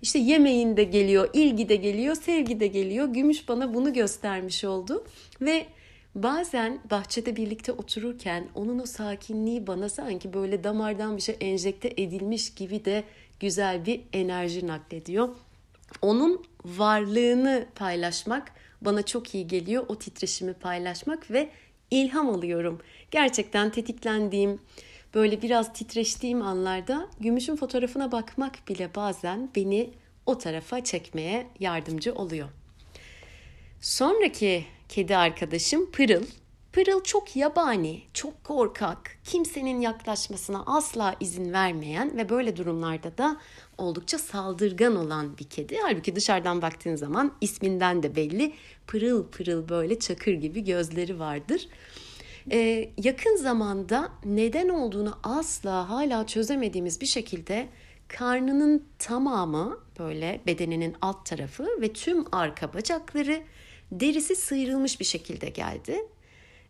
işte 0.02 0.18
yemeğin 0.18 0.76
de 0.76 0.85
geliyor, 0.85 1.30
ilgi 1.32 1.68
de 1.68 1.76
geliyor, 1.76 2.14
sevgi 2.14 2.61
de 2.61 2.66
geliyor. 2.66 3.09
Gümüş 3.09 3.49
bana 3.49 3.75
bunu 3.75 3.92
göstermiş 3.92 4.64
oldu 4.64 5.04
ve 5.40 5.66
Bazen 6.14 6.80
bahçede 6.90 7.36
birlikte 7.36 7.72
otururken 7.72 8.48
onun 8.54 8.78
o 8.78 8.86
sakinliği 8.86 9.66
bana 9.66 9.88
sanki 9.88 10.32
böyle 10.32 10.64
damardan 10.64 11.16
bir 11.16 11.22
şey 11.22 11.36
enjekte 11.40 11.88
edilmiş 11.88 12.54
gibi 12.54 12.84
de 12.84 13.04
güzel 13.40 13.86
bir 13.86 14.00
enerji 14.12 14.66
naklediyor. 14.66 15.28
Onun 16.02 16.44
varlığını 16.64 17.66
paylaşmak 17.74 18.52
bana 18.80 19.02
çok 19.02 19.34
iyi 19.34 19.46
geliyor. 19.46 19.84
O 19.88 19.98
titreşimi 19.98 20.54
paylaşmak 20.54 21.30
ve 21.30 21.50
ilham 21.90 22.28
alıyorum. 22.28 22.80
Gerçekten 23.10 23.70
tetiklendiğim, 23.70 24.60
böyle 25.14 25.42
biraz 25.42 25.72
titreştiğim 25.72 26.42
anlarda 26.42 27.08
gümüşün 27.20 27.56
fotoğrafına 27.56 28.12
bakmak 28.12 28.68
bile 28.68 28.94
bazen 28.94 29.50
beni 29.56 29.90
o 30.26 30.38
tarafa 30.38 30.84
çekmeye 30.84 31.46
yardımcı 31.60 32.14
oluyor. 32.14 32.48
Sonraki 33.80 34.64
kedi 34.90 35.16
arkadaşım 35.16 35.90
Pırıl. 35.90 36.23
Pırıl 36.73 37.02
çok 37.02 37.37
yabani, 37.37 38.02
çok 38.14 38.44
korkak, 38.44 38.99
kimsenin 39.25 39.80
yaklaşmasına 39.80 40.62
asla 40.66 41.16
izin 41.20 41.52
vermeyen 41.52 42.16
ve 42.16 42.28
böyle 42.28 42.56
durumlarda 42.56 43.18
da 43.18 43.40
oldukça 43.78 44.18
saldırgan 44.18 44.97
olan 44.97 45.38
bir 45.38 45.44
kedi. 45.44 45.78
Halbuki 45.82 46.16
dışarıdan 46.16 46.62
baktığın 46.62 46.97
zaman 46.97 47.32
isminden 47.40 48.02
de 48.02 48.16
belli 48.16 48.52
pırıl 48.87 49.26
pırıl 49.26 49.68
böyle 49.68 49.99
çakır 49.99 50.32
gibi 50.32 50.64
gözleri 50.64 51.18
vardır. 51.18 51.68
Ee, 52.52 52.90
yakın 52.99 53.37
zamanda 53.37 54.09
neden 54.25 54.68
olduğunu 54.68 55.18
asla 55.23 55.90
hala 55.90 56.26
çözemediğimiz 56.26 57.00
bir 57.00 57.06
şekilde 57.06 57.68
karnının 58.09 58.85
tamamı 58.99 59.78
böyle 59.99 60.40
bedeninin 60.47 60.97
alt 61.00 61.26
tarafı 61.26 61.68
ve 61.80 61.92
tüm 61.92 62.25
arka 62.32 62.75
bacakları 62.75 63.42
derisi 63.92 64.37
sıyrılmış 64.37 65.00
bir 65.00 65.04
şekilde 65.04 65.49
geldi. 65.49 65.99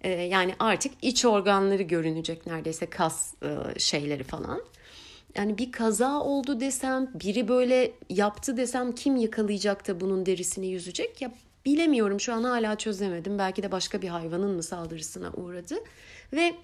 Ee, 0.01 0.09
yani 0.11 0.55
artık 0.59 0.93
iç 1.03 1.25
organları 1.25 1.83
görünecek 1.83 2.47
neredeyse 2.47 2.87
kas 2.87 3.35
e, 3.43 3.79
şeyleri 3.79 4.25
falan. 4.25 4.63
Yani 5.35 5.59
bir 5.59 5.73
kaza 5.73 6.21
oldu 6.21 6.61
desem, 6.61 7.11
biri 7.15 7.49
böyle 7.49 7.93
yaptı 8.09 8.57
desem 8.57 8.93
kim 8.93 9.17
yakalayacak 9.17 9.89
da 9.89 10.01
bunun 10.01 10.27
derisini 10.27 10.67
yüzecek? 10.67 11.23
Ya 11.23 11.33
bilemiyorum 11.65 12.21
şu 12.21 12.35
an 12.35 12.45
hala 12.45 12.79
çözemedim. 12.79 13.39
Belki 13.39 13.63
de 13.63 13.73
başka 13.73 14.03
bir 14.03 14.09
hayvanın 14.09 14.51
mı 14.51 14.63
saldırısına 14.63 15.31
uğradı. 15.33 15.75
Ve 16.33 16.55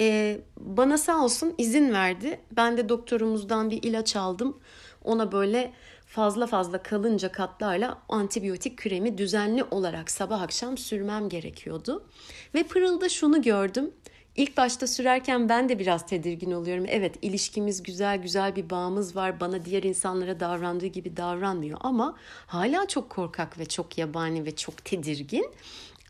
e, 0.00 0.38
bana 0.58 0.98
sağ 0.98 1.24
olsun 1.24 1.54
izin 1.58 1.92
verdi. 1.92 2.40
Ben 2.52 2.76
de 2.76 2.88
doktorumuzdan 2.88 3.70
bir 3.70 3.82
ilaç 3.82 4.16
aldım. 4.16 4.58
Ona 5.04 5.32
böyle 5.32 5.72
fazla 6.06 6.46
fazla 6.46 6.82
kalınca 6.82 7.32
katlarla 7.32 7.98
antibiyotik 8.08 8.76
kremi 8.76 9.18
düzenli 9.18 9.64
olarak 9.64 10.10
sabah 10.10 10.40
akşam 10.40 10.78
sürmem 10.78 11.28
gerekiyordu. 11.28 12.04
Ve 12.54 12.62
Pırıl'da 12.62 13.08
şunu 13.08 13.42
gördüm. 13.42 13.90
İlk 14.36 14.56
başta 14.56 14.86
sürerken 14.86 15.48
ben 15.48 15.68
de 15.68 15.78
biraz 15.78 16.06
tedirgin 16.06 16.52
oluyorum. 16.52 16.84
Evet 16.88 17.14
ilişkimiz 17.22 17.82
güzel, 17.82 18.22
güzel 18.22 18.56
bir 18.56 18.70
bağımız 18.70 19.16
var. 19.16 19.40
Bana 19.40 19.64
diğer 19.64 19.82
insanlara 19.82 20.40
davrandığı 20.40 20.86
gibi 20.86 21.16
davranmıyor 21.16 21.78
ama 21.82 22.16
hala 22.46 22.88
çok 22.88 23.10
korkak 23.10 23.58
ve 23.58 23.66
çok 23.66 23.98
yabani 23.98 24.44
ve 24.44 24.56
çok 24.56 24.84
tedirgin. 24.84 25.50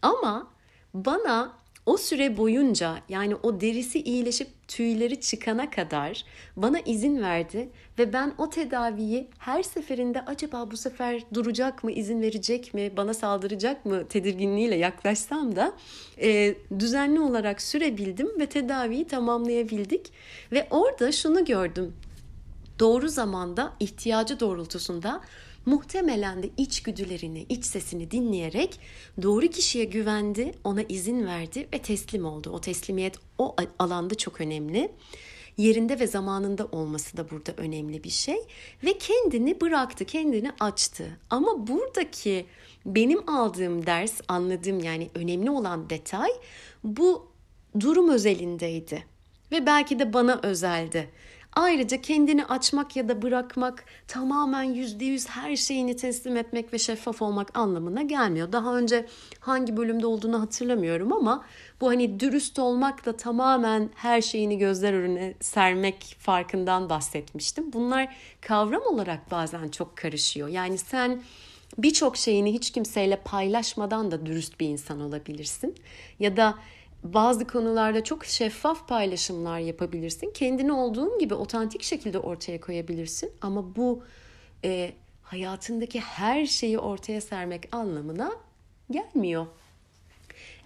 Ama 0.03 0.47
bana 0.95 1.53
o 1.87 1.97
süre 1.97 2.37
boyunca 2.37 2.99
yani 3.09 3.35
o 3.43 3.61
derisi 3.61 4.03
iyileşip 4.03 4.49
tüyleri 4.69 5.21
çıkana 5.21 5.71
kadar 5.71 6.25
bana 6.57 6.81
izin 6.81 7.23
verdi 7.23 7.69
ve 7.99 8.13
ben 8.13 8.35
o 8.39 8.51
tedaviyi 8.51 9.29
her 9.39 9.63
seferinde 9.63 10.25
acaba 10.25 10.71
bu 10.71 10.77
sefer 10.77 11.23
duracak 11.35 11.85
mı, 11.85 11.93
izin 11.93 12.23
verecek 12.23 12.75
mi, 12.75 12.93
bana 12.97 13.15
saldıracak 13.15 13.87
mı 13.87 14.09
tedirginliğiyle 14.09 14.77
yaklaşsam 14.77 15.57
da 15.57 15.73
e, 16.21 16.55
düzenli 16.79 17.21
olarak 17.21 17.63
sürebildim 17.63 18.41
ve 18.41 18.47
tedaviyi 18.47 19.07
tamamlayabildik 19.07 20.13
ve 20.53 20.67
orada 20.71 21.13
şunu 21.13 21.45
gördüm. 21.45 21.93
Doğru 22.79 23.09
zamanda 23.09 23.73
ihtiyacı 23.81 24.41
doğrultusunda 24.41 25.21
Muhtemelen 25.67 26.43
de 26.43 26.51
içgüdülerini, 26.57 27.47
iç 27.49 27.65
sesini 27.65 28.11
dinleyerek 28.11 28.81
doğru 29.23 29.47
kişiye 29.47 29.85
güvendi, 29.85 30.53
ona 30.65 30.83
izin 30.83 31.27
verdi 31.27 31.69
ve 31.75 31.79
teslim 31.79 32.25
oldu. 32.25 32.51
O 32.51 32.61
teslimiyet 32.61 33.17
o 33.39 33.57
alanda 33.79 34.15
çok 34.15 34.41
önemli. 34.41 34.93
Yerinde 35.57 36.01
ve 36.01 36.07
zamanında 36.07 36.67
olması 36.67 37.17
da 37.17 37.31
burada 37.31 37.53
önemli 37.57 38.05
bir 38.05 38.11
şey 38.11 38.39
ve 38.85 38.99
kendini 38.99 39.61
bıraktı, 39.61 40.05
kendini 40.05 40.53
açtı. 40.61 41.19
Ama 41.31 41.67
buradaki 41.67 42.47
benim 42.87 43.29
aldığım 43.29 43.87
ders, 43.87 44.21
anladığım 44.29 44.79
yani 44.79 45.11
önemli 45.15 45.51
olan 45.51 45.91
detay 45.91 46.31
bu 46.85 47.27
durum 47.81 48.11
özelindeydi 48.11 49.05
ve 49.53 49.67
belki 49.67 49.99
de 49.99 50.13
bana 50.13 50.41
özeldi. 50.43 51.11
Ayrıca 51.57 52.01
kendini 52.01 52.45
açmak 52.45 52.97
ya 52.97 53.09
da 53.09 53.23
bırakmak 53.23 53.85
tamamen 54.09 54.63
yüzde 54.63 55.05
yüz 55.05 55.29
her 55.29 55.57
şeyini 55.57 55.97
teslim 55.97 56.37
etmek 56.37 56.73
ve 56.73 56.79
şeffaf 56.79 57.23
olmak 57.23 57.59
anlamına 57.59 58.03
gelmiyor. 58.03 58.53
Daha 58.53 58.77
önce 58.77 59.07
hangi 59.41 59.77
bölümde 59.77 60.07
olduğunu 60.07 60.41
hatırlamıyorum 60.41 61.13
ama 61.13 61.45
bu 61.81 61.89
hani 61.89 62.21
dürüst 62.21 62.59
olmak 62.59 63.07
da 63.07 63.17
tamamen 63.17 63.91
her 63.95 64.21
şeyini 64.21 64.59
gözler 64.59 64.93
önüne 64.93 65.35
sermek 65.41 66.17
farkından 66.19 66.91
bahsetmiştim. 66.91 67.73
Bunlar 67.73 68.17
kavram 68.41 68.83
olarak 68.83 69.31
bazen 69.31 69.69
çok 69.69 69.97
karışıyor. 69.97 70.49
Yani 70.49 70.79
sen 70.79 71.23
birçok 71.79 72.17
şeyini 72.17 72.53
hiç 72.53 72.71
kimseyle 72.71 73.17
paylaşmadan 73.17 74.11
da 74.11 74.27
dürüst 74.27 74.61
bir 74.61 74.69
insan 74.69 75.01
olabilirsin. 75.01 75.75
Ya 76.19 76.37
da 76.37 76.55
bazı 77.05 77.47
konularda 77.47 78.05
çok 78.05 78.25
şeffaf 78.25 78.89
paylaşımlar 78.89 79.59
yapabilirsin. 79.59 80.31
Kendini 80.31 80.73
olduğun 80.73 81.19
gibi 81.19 81.35
otantik 81.35 81.83
şekilde 81.83 82.19
ortaya 82.19 82.61
koyabilirsin. 82.61 83.33
Ama 83.41 83.77
bu 83.77 84.03
e, 84.65 84.93
hayatındaki 85.23 86.01
her 86.01 86.47
şeyi 86.47 86.79
ortaya 86.79 87.21
sermek 87.21 87.69
anlamına 87.73 88.33
gelmiyor. 88.91 89.47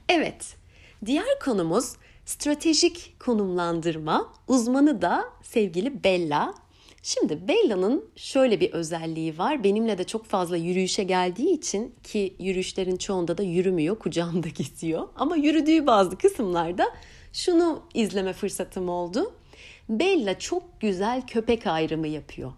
Evet, 0.09 0.57
diğer 1.07 1.38
konumuz 1.45 1.97
stratejik 2.25 3.16
konumlandırma. 3.21 4.33
Uzmanı 4.49 5.02
da 5.02 5.25
sevgili 5.42 6.04
Bella. 6.04 6.54
Şimdi 7.02 7.49
Bella'nın 7.49 8.11
şöyle 8.17 8.61
bir 8.61 8.73
özelliği 8.73 9.38
var. 9.38 9.64
Benimle 9.64 9.99
de 9.99 10.05
çok 10.05 10.26
fazla 10.26 10.57
yürüyüşe 10.57 11.02
geldiği 11.02 11.52
için 11.52 11.95
ki 12.02 12.37
yürüyüşlerin 12.38 12.97
çoğunda 12.97 13.38
da 13.38 13.43
yürümüyor, 13.43 13.99
kucağımda 13.99 14.49
geziyor. 14.59 15.09
Ama 15.17 15.37
yürüdüğü 15.37 15.87
bazı 15.87 16.19
kısımlarda 16.19 16.85
şunu 17.33 17.83
izleme 17.95 18.33
fırsatım 18.33 18.88
oldu. 18.88 19.33
Bella 19.88 20.38
çok 20.38 20.81
güzel 20.81 21.26
köpek 21.26 21.67
ayrımı 21.67 22.09
yapıyor. 22.09 22.52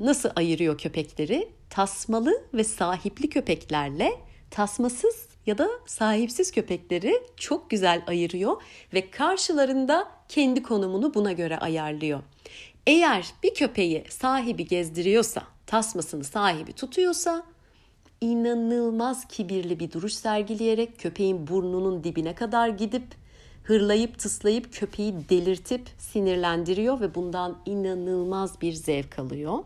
Nasıl 0.00 0.30
ayırıyor 0.36 0.78
köpekleri? 0.78 1.48
Tasmalı 1.70 2.42
ve 2.54 2.64
sahipli 2.64 3.28
köpeklerle 3.28 4.12
tasmasız 4.50 5.28
ya 5.46 5.58
da 5.58 5.68
sahipsiz 5.86 6.52
köpekleri 6.52 7.22
çok 7.36 7.70
güzel 7.70 8.02
ayırıyor 8.06 8.62
ve 8.94 9.10
karşılarında 9.10 10.08
kendi 10.28 10.62
konumunu 10.62 11.14
buna 11.14 11.32
göre 11.32 11.58
ayarlıyor. 11.58 12.20
Eğer 12.86 13.26
bir 13.42 13.54
köpeği 13.54 14.04
sahibi 14.08 14.66
gezdiriyorsa, 14.66 15.42
tasmasını 15.66 16.24
sahibi 16.24 16.72
tutuyorsa 16.72 17.46
inanılmaz 18.20 19.28
kibirli 19.28 19.80
bir 19.80 19.92
duruş 19.92 20.12
sergileyerek 20.12 20.98
köpeğin 20.98 21.46
burnunun 21.46 22.04
dibine 22.04 22.34
kadar 22.34 22.68
gidip 22.68 23.06
hırlayıp 23.64 24.18
tıslayıp 24.18 24.72
köpeği 24.72 25.14
delirtip 25.28 25.88
sinirlendiriyor 25.98 27.00
ve 27.00 27.14
bundan 27.14 27.58
inanılmaz 27.66 28.60
bir 28.60 28.72
zevk 28.72 29.18
alıyor. 29.18 29.58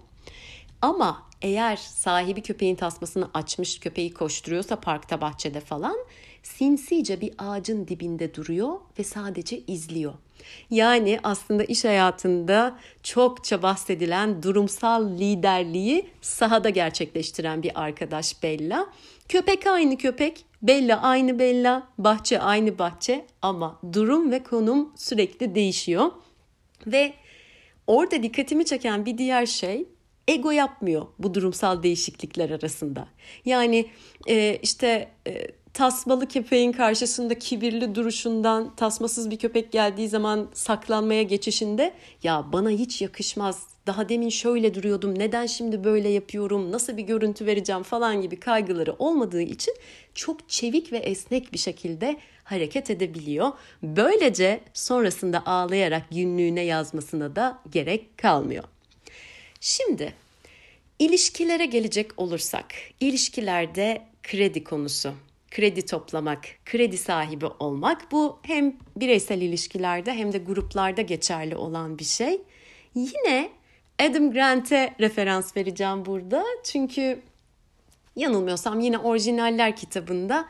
Ama 0.83 1.23
eğer 1.43 1.77
sahibi 1.77 2.43
köpeğin 2.43 2.77
tasmasını 2.77 3.31
açmış 3.35 3.81
köpeği 3.81 4.15
koşturuyorsa 4.15 4.81
parkta 4.81 5.21
bahçede 5.21 5.61
falan 5.61 5.97
sinsice 6.43 7.21
bir 7.21 7.33
ağacın 7.39 7.89
dibinde 7.89 8.35
duruyor 8.35 8.79
ve 8.99 9.05
sadece 9.05 9.59
izliyor. 9.59 10.15
Yani 10.70 11.18
aslında 11.23 11.64
iş 11.64 11.85
hayatında 11.85 12.78
çokça 13.02 13.62
bahsedilen 13.62 14.42
durumsal 14.42 15.09
liderliği 15.11 16.11
sahada 16.20 16.68
gerçekleştiren 16.68 17.62
bir 17.62 17.82
arkadaş 17.82 18.42
Bella. 18.42 18.87
Köpek 19.28 19.66
aynı 19.66 19.97
köpek, 19.97 20.44
Bella 20.62 21.02
aynı 21.02 21.38
Bella, 21.38 21.88
bahçe 21.99 22.40
aynı 22.40 22.78
bahçe 22.78 23.26
ama 23.42 23.80
durum 23.92 24.30
ve 24.30 24.42
konum 24.42 24.92
sürekli 24.97 25.54
değişiyor. 25.54 26.11
Ve 26.87 27.12
orada 27.87 28.23
dikkatimi 28.23 28.64
çeken 28.64 29.06
bir 29.06 29.18
diğer 29.18 29.47
şey 29.47 29.87
ego 30.30 30.50
yapmıyor 30.50 31.06
bu 31.18 31.34
durumsal 31.34 31.82
değişiklikler 31.82 32.50
arasında. 32.50 33.08
Yani 33.44 33.87
e, 34.28 34.58
işte 34.62 35.08
e, 35.26 35.46
tasmalı 35.75 36.28
köpeğin 36.28 36.72
karşısında 36.72 37.38
kibirli 37.38 37.94
duruşundan 37.94 38.76
tasmasız 38.76 39.30
bir 39.30 39.38
köpek 39.38 39.72
geldiği 39.72 40.08
zaman 40.08 40.49
saklanmaya 40.52 41.22
geçişinde 41.22 41.94
ya 42.22 42.46
bana 42.52 42.70
hiç 42.70 43.02
yakışmaz 43.02 43.66
daha 43.87 44.08
demin 44.08 44.28
şöyle 44.28 44.75
duruyordum 44.75 45.18
neden 45.18 45.46
şimdi 45.46 45.84
böyle 45.84 46.08
yapıyorum 46.08 46.72
nasıl 46.72 46.96
bir 46.96 47.02
görüntü 47.02 47.46
vereceğim 47.46 47.82
falan 47.82 48.22
gibi 48.22 48.40
kaygıları 48.40 48.92
olmadığı 48.92 49.42
için 49.42 49.75
çok 50.14 50.49
çevik 50.49 50.92
ve 50.92 50.99
esnek 50.99 51.52
bir 51.52 51.58
şekilde 51.58 52.16
hareket 52.44 52.90
edebiliyor. 52.90 53.52
Böylece 53.82 54.60
sonrasında 54.75 55.46
ağlayarak 55.46 56.10
günlüğüne 56.10 56.62
yazmasına 56.62 57.37
da 57.37 57.58
gerek 57.72 58.18
kalmıyor. 58.18 58.64
Şimdi 59.61 60.14
ilişkilere 60.99 61.67
gelecek 61.67 62.11
olursak, 62.17 62.67
ilişkilerde 63.00 64.02
kredi 64.23 64.64
konusu, 64.64 65.14
kredi 65.50 65.87
toplamak, 65.87 66.45
kredi 66.64 66.99
sahibi 66.99 67.47
olmak 67.47 68.12
bu 68.12 68.38
hem 68.43 68.76
bireysel 68.97 69.40
ilişkilerde 69.40 70.12
hem 70.12 70.33
de 70.33 70.38
gruplarda 70.38 71.02
geçerli 71.02 71.57
olan 71.57 71.99
bir 71.99 72.05
şey. 72.05 72.40
Yine 72.95 73.50
Adam 73.99 74.33
Grant'e 74.33 74.95
referans 75.00 75.57
vereceğim 75.57 76.05
burada. 76.05 76.45
Çünkü 76.64 77.23
yanılmıyorsam 78.17 78.81
yine 78.81 78.99
orijinaller 78.99 79.76
kitabında 79.76 80.49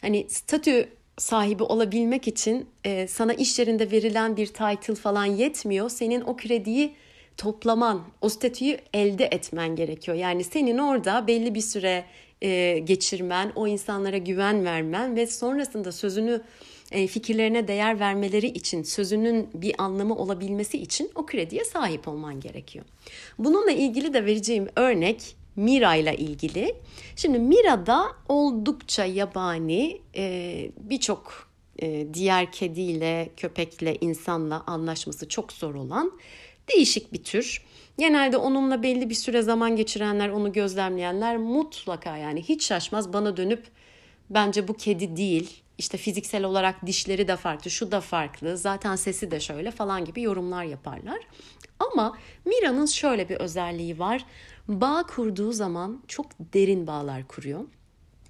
hani 0.00 0.26
statü 0.28 0.88
sahibi 1.18 1.62
olabilmek 1.62 2.28
için 2.28 2.68
e, 2.84 3.06
sana 3.08 3.34
iş 3.34 3.58
yerinde 3.58 3.90
verilen 3.90 4.36
bir 4.36 4.46
title 4.46 4.94
falan 4.94 5.24
yetmiyor. 5.24 5.90
Senin 5.90 6.20
o 6.20 6.36
krediyi 6.36 6.94
toplaman, 7.40 8.02
o 8.20 8.28
statüyü 8.28 8.78
elde 8.94 9.24
etmen 9.24 9.76
gerekiyor. 9.76 10.16
Yani 10.16 10.44
senin 10.44 10.78
orada 10.78 11.26
belli 11.26 11.54
bir 11.54 11.60
süre 11.60 12.04
e, 12.42 12.78
geçirmen, 12.78 13.52
o 13.54 13.66
insanlara 13.66 14.16
güven 14.16 14.64
vermen 14.64 15.16
ve 15.16 15.26
sonrasında 15.26 15.92
sözünü 15.92 16.42
e, 16.90 17.06
fikirlerine 17.06 17.68
değer 17.68 18.00
vermeleri 18.00 18.46
için, 18.46 18.82
sözünün 18.82 19.48
bir 19.54 19.74
anlamı 19.78 20.16
olabilmesi 20.16 20.78
için 20.78 21.10
o 21.14 21.26
krediye 21.26 21.64
sahip 21.64 22.08
olman 22.08 22.40
gerekiyor. 22.40 22.84
Bununla 23.38 23.70
ilgili 23.70 24.14
de 24.14 24.26
vereceğim 24.26 24.68
örnek 24.76 25.36
Mira 25.56 25.94
ile 25.94 26.16
ilgili. 26.16 26.74
Şimdi 27.16 27.38
Mira'da 27.38 28.06
oldukça 28.28 29.04
yabani 29.04 30.00
e, 30.16 30.70
birçok 30.80 31.48
e, 31.82 32.14
diğer 32.14 32.52
kediyle, 32.52 33.30
köpekle, 33.36 33.96
insanla 34.00 34.64
anlaşması 34.66 35.28
çok 35.28 35.52
zor 35.52 35.74
olan 35.74 36.12
değişik 36.74 37.12
bir 37.12 37.24
tür. 37.24 37.62
Genelde 37.98 38.36
onunla 38.36 38.82
belli 38.82 39.10
bir 39.10 39.14
süre 39.14 39.42
zaman 39.42 39.76
geçirenler, 39.76 40.28
onu 40.28 40.52
gözlemleyenler 40.52 41.36
mutlaka 41.36 42.16
yani 42.16 42.42
hiç 42.42 42.66
şaşmaz 42.66 43.12
bana 43.12 43.36
dönüp 43.36 43.66
bence 44.30 44.68
bu 44.68 44.74
kedi 44.74 45.16
değil. 45.16 45.62
İşte 45.78 45.98
fiziksel 45.98 46.44
olarak 46.44 46.86
dişleri 46.86 47.28
de 47.28 47.36
farklı, 47.36 47.70
şu 47.70 47.92
da 47.92 48.00
farklı, 48.00 48.56
zaten 48.56 48.96
sesi 48.96 49.30
de 49.30 49.40
şöyle 49.40 49.70
falan 49.70 50.04
gibi 50.04 50.22
yorumlar 50.22 50.64
yaparlar. 50.64 51.18
Ama 51.78 52.18
Mira'nın 52.44 52.86
şöyle 52.86 53.28
bir 53.28 53.36
özelliği 53.36 53.98
var. 53.98 54.24
Bağ 54.68 55.02
kurduğu 55.02 55.52
zaman 55.52 56.02
çok 56.08 56.26
derin 56.38 56.86
bağlar 56.86 57.28
kuruyor. 57.28 57.60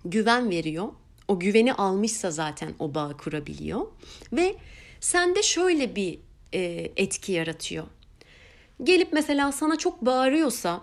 Güven 0.05 0.51
veriyor. 0.51 0.89
O 1.29 1.41
güveni 1.41 1.75
almışsa 1.75 2.31
zaten 2.31 2.73
o 2.79 2.95
bağ 2.95 3.17
kurabiliyor. 3.17 3.87
Ve 4.33 4.55
sende 5.01 5.43
şöyle 5.43 5.97
bir 5.97 6.19
etki 6.97 7.33
yaratıyor. 7.33 7.87
Gelip 8.85 9.13
mesela 9.13 9.53
sana 9.53 9.77
çok 9.77 10.07
bağırıyorsa, 10.07 10.81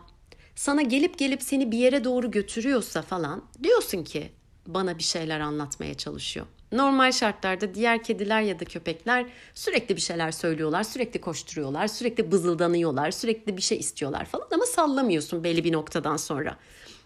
sana 0.55 0.81
gelip 0.81 1.17
gelip 1.17 1.43
seni 1.43 1.71
bir 1.71 1.77
yere 1.77 2.03
doğru 2.03 2.31
götürüyorsa 2.31 3.01
falan 3.01 3.43
diyorsun 3.63 4.03
ki 4.03 4.31
bana 4.67 4.97
bir 4.97 5.03
şeyler 5.03 5.39
anlatmaya 5.39 5.93
çalışıyor. 5.93 6.45
Normal 6.71 7.11
şartlarda 7.11 7.73
diğer 7.73 8.03
kediler 8.03 8.41
ya 8.41 8.59
da 8.59 8.65
köpekler 8.65 9.25
sürekli 9.53 9.95
bir 9.95 10.01
şeyler 10.01 10.31
söylüyorlar, 10.31 10.83
sürekli 10.83 11.21
koşturuyorlar, 11.21 11.87
sürekli 11.87 12.31
bızıldanıyorlar, 12.31 13.11
sürekli 13.11 13.57
bir 13.57 13.61
şey 13.61 13.77
istiyorlar 13.77 14.25
falan 14.25 14.47
ama 14.51 14.65
sallamıyorsun 14.65 15.43
belli 15.43 15.63
bir 15.63 15.73
noktadan 15.73 16.17
sonra. 16.17 16.57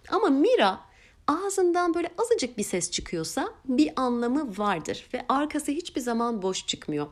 Ama 0.09 0.29
Mira 0.29 0.79
ağzından 1.27 1.93
böyle 1.93 2.09
azıcık 2.17 2.57
bir 2.57 2.63
ses 2.63 2.91
çıkıyorsa 2.91 3.53
bir 3.65 3.91
anlamı 3.95 4.57
vardır 4.57 5.05
ve 5.13 5.25
arkası 5.29 5.71
hiçbir 5.71 6.01
zaman 6.01 6.41
boş 6.41 6.67
çıkmıyor. 6.67 7.07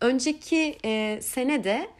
Önceki 0.00 0.78
e, 0.84 1.18
sene 1.22 1.64
de 1.64 1.90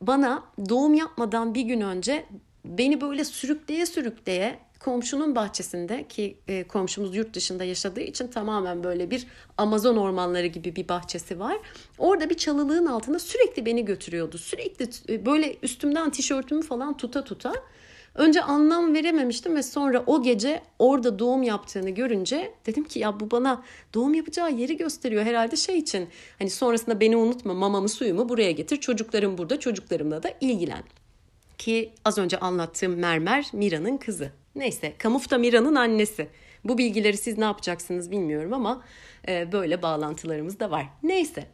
bana 0.00 0.44
doğum 0.68 0.94
yapmadan 0.94 1.54
bir 1.54 1.62
gün 1.62 1.80
önce 1.80 2.26
beni 2.64 3.00
böyle 3.00 3.24
sürükleye 3.24 3.86
sürükleye 3.86 4.58
komşunun 4.80 5.34
bahçesinde 5.34 6.08
ki 6.08 6.38
e, 6.48 6.64
komşumuz 6.64 7.16
yurt 7.16 7.34
dışında 7.34 7.64
yaşadığı 7.64 8.00
için 8.00 8.28
tamamen 8.28 8.84
böyle 8.84 9.10
bir 9.10 9.26
Amazon 9.58 9.96
ormanları 9.96 10.46
gibi 10.46 10.76
bir 10.76 10.88
bahçesi 10.88 11.40
var. 11.40 11.56
Orada 11.98 12.30
bir 12.30 12.34
çalılığın 12.34 12.86
altında 12.86 13.18
sürekli 13.18 13.66
beni 13.66 13.84
götürüyordu. 13.84 14.38
Sürekli 14.38 14.88
e, 15.08 15.26
böyle 15.26 15.56
üstümden 15.62 16.10
tişörtümü 16.10 16.62
falan 16.62 16.96
tuta 16.96 17.24
tuta. 17.24 17.52
Önce 18.16 18.42
anlam 18.42 18.94
verememiştim 18.94 19.56
ve 19.56 19.62
sonra 19.62 20.04
o 20.06 20.22
gece 20.22 20.62
orada 20.78 21.18
doğum 21.18 21.42
yaptığını 21.42 21.90
görünce 21.90 22.52
dedim 22.66 22.84
ki 22.84 22.98
ya 22.98 23.20
bu 23.20 23.30
bana 23.30 23.62
doğum 23.94 24.14
yapacağı 24.14 24.52
yeri 24.52 24.76
gösteriyor 24.76 25.24
herhalde 25.24 25.56
şey 25.56 25.78
için. 25.78 26.08
Hani 26.38 26.50
sonrasında 26.50 27.00
beni 27.00 27.16
unutma 27.16 27.54
mamamı 27.54 27.88
suyumu 27.88 28.28
buraya 28.28 28.52
getir 28.52 28.76
çocuklarım 28.76 29.38
burada 29.38 29.60
çocuklarımla 29.60 30.22
da 30.22 30.30
ilgilen. 30.40 30.82
Ki 31.58 31.92
az 32.04 32.18
önce 32.18 32.38
anlattığım 32.38 32.96
Mermer 32.96 33.50
Mira'nın 33.52 33.96
kızı. 33.96 34.30
Neyse 34.54 34.94
Kamuf 34.98 35.30
da 35.30 35.38
Mira'nın 35.38 35.74
annesi. 35.74 36.28
Bu 36.64 36.78
bilgileri 36.78 37.16
siz 37.16 37.38
ne 37.38 37.44
yapacaksınız 37.44 38.10
bilmiyorum 38.10 38.52
ama 38.52 38.82
e, 39.28 39.52
böyle 39.52 39.82
bağlantılarımız 39.82 40.60
da 40.60 40.70
var. 40.70 40.86
Neyse. 41.02 41.46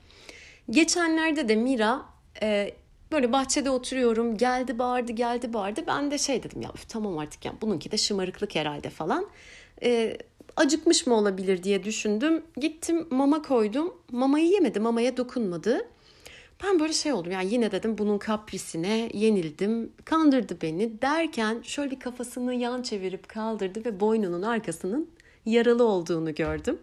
Geçenlerde 0.70 1.48
de 1.48 1.56
Mira 1.56 2.02
e, 2.42 2.74
böyle 3.12 3.32
bahçede 3.32 3.70
oturuyorum 3.70 4.36
geldi 4.36 4.78
bağırdı 4.78 5.12
geldi 5.12 5.52
bağırdı. 5.52 5.84
Ben 5.86 6.10
de 6.10 6.18
şey 6.18 6.42
dedim 6.42 6.60
ya 6.62 6.72
tamam 6.88 7.18
artık 7.18 7.44
ya 7.44 7.52
bununki 7.60 7.90
de 7.90 7.96
şımarıklık 7.96 8.54
herhalde 8.54 8.90
falan. 8.90 9.26
E, 9.82 10.18
acıkmış 10.56 11.06
mı 11.06 11.14
olabilir 11.14 11.62
diye 11.62 11.84
düşündüm. 11.84 12.42
Gittim 12.56 13.06
mama 13.10 13.42
koydum. 13.42 13.94
Mamayı 14.12 14.46
yemedi 14.46 14.80
mamaya 14.80 15.16
dokunmadı. 15.16 15.88
Ben 16.64 16.80
böyle 16.80 16.92
şey 16.92 17.12
oldum 17.12 17.32
yani 17.32 17.54
yine 17.54 17.72
dedim 17.72 17.98
bunun 17.98 18.18
kaprisine 18.18 19.10
yenildim. 19.14 19.92
Kandırdı 20.04 20.56
beni 20.62 21.02
derken 21.02 21.60
şöyle 21.62 21.90
bir 21.90 22.00
kafasını 22.00 22.54
yan 22.54 22.82
çevirip 22.82 23.28
kaldırdı 23.28 23.84
ve 23.84 24.00
boynunun 24.00 24.42
arkasının 24.42 25.10
yaralı 25.46 25.84
olduğunu 25.84 26.34
gördüm. 26.34 26.78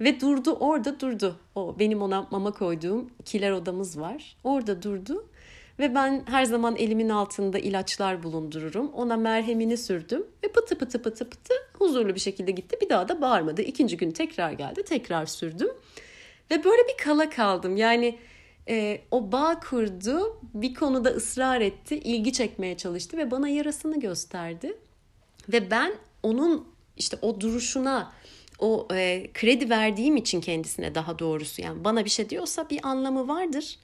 Ve 0.00 0.20
durdu 0.20 0.52
orada 0.52 1.00
durdu. 1.00 1.36
O 1.54 1.76
benim 1.78 2.02
ona 2.02 2.26
mama 2.30 2.50
koyduğum 2.50 3.10
kiler 3.24 3.50
odamız 3.50 4.00
var. 4.00 4.36
Orada 4.44 4.82
durdu. 4.82 5.24
Ve 5.78 5.94
ben 5.94 6.22
her 6.26 6.44
zaman 6.44 6.76
elimin 6.76 7.08
altında 7.08 7.58
ilaçlar 7.58 8.22
bulundururum. 8.22 8.92
Ona 8.92 9.16
merhemini 9.16 9.76
sürdüm 9.76 10.26
ve 10.44 10.48
pıtı 10.48 10.78
pıtı 10.78 11.02
pıtı 11.02 11.30
pıtı 11.30 11.54
huzurlu 11.78 12.14
bir 12.14 12.20
şekilde 12.20 12.50
gitti. 12.50 12.76
Bir 12.80 12.88
daha 12.88 13.08
da 13.08 13.20
bağırmadı. 13.20 13.62
İkinci 13.62 13.96
gün 13.96 14.10
tekrar 14.10 14.52
geldi. 14.52 14.82
Tekrar 14.82 15.26
sürdüm. 15.26 15.70
Ve 16.50 16.64
böyle 16.64 16.82
bir 16.88 17.04
kala 17.04 17.30
kaldım. 17.30 17.76
Yani 17.76 18.18
e, 18.68 19.00
o 19.10 19.32
bağ 19.32 19.60
kurdu, 19.60 20.40
bir 20.54 20.74
konuda 20.74 21.08
ısrar 21.08 21.60
etti, 21.60 21.96
ilgi 21.98 22.32
çekmeye 22.32 22.76
çalıştı 22.76 23.16
ve 23.16 23.30
bana 23.30 23.48
yarasını 23.48 24.00
gösterdi. 24.00 24.76
Ve 25.48 25.70
ben 25.70 25.94
onun 26.22 26.68
işte 26.96 27.18
o 27.22 27.40
duruşuna, 27.40 28.12
o 28.58 28.88
e, 28.92 29.30
kredi 29.34 29.70
verdiğim 29.70 30.16
için 30.16 30.40
kendisine 30.40 30.94
daha 30.94 31.18
doğrusu 31.18 31.62
yani 31.62 31.84
bana 31.84 32.04
bir 32.04 32.10
şey 32.10 32.30
diyorsa 32.30 32.70
bir 32.70 32.80
anlamı 32.82 33.28
vardır. 33.28 33.78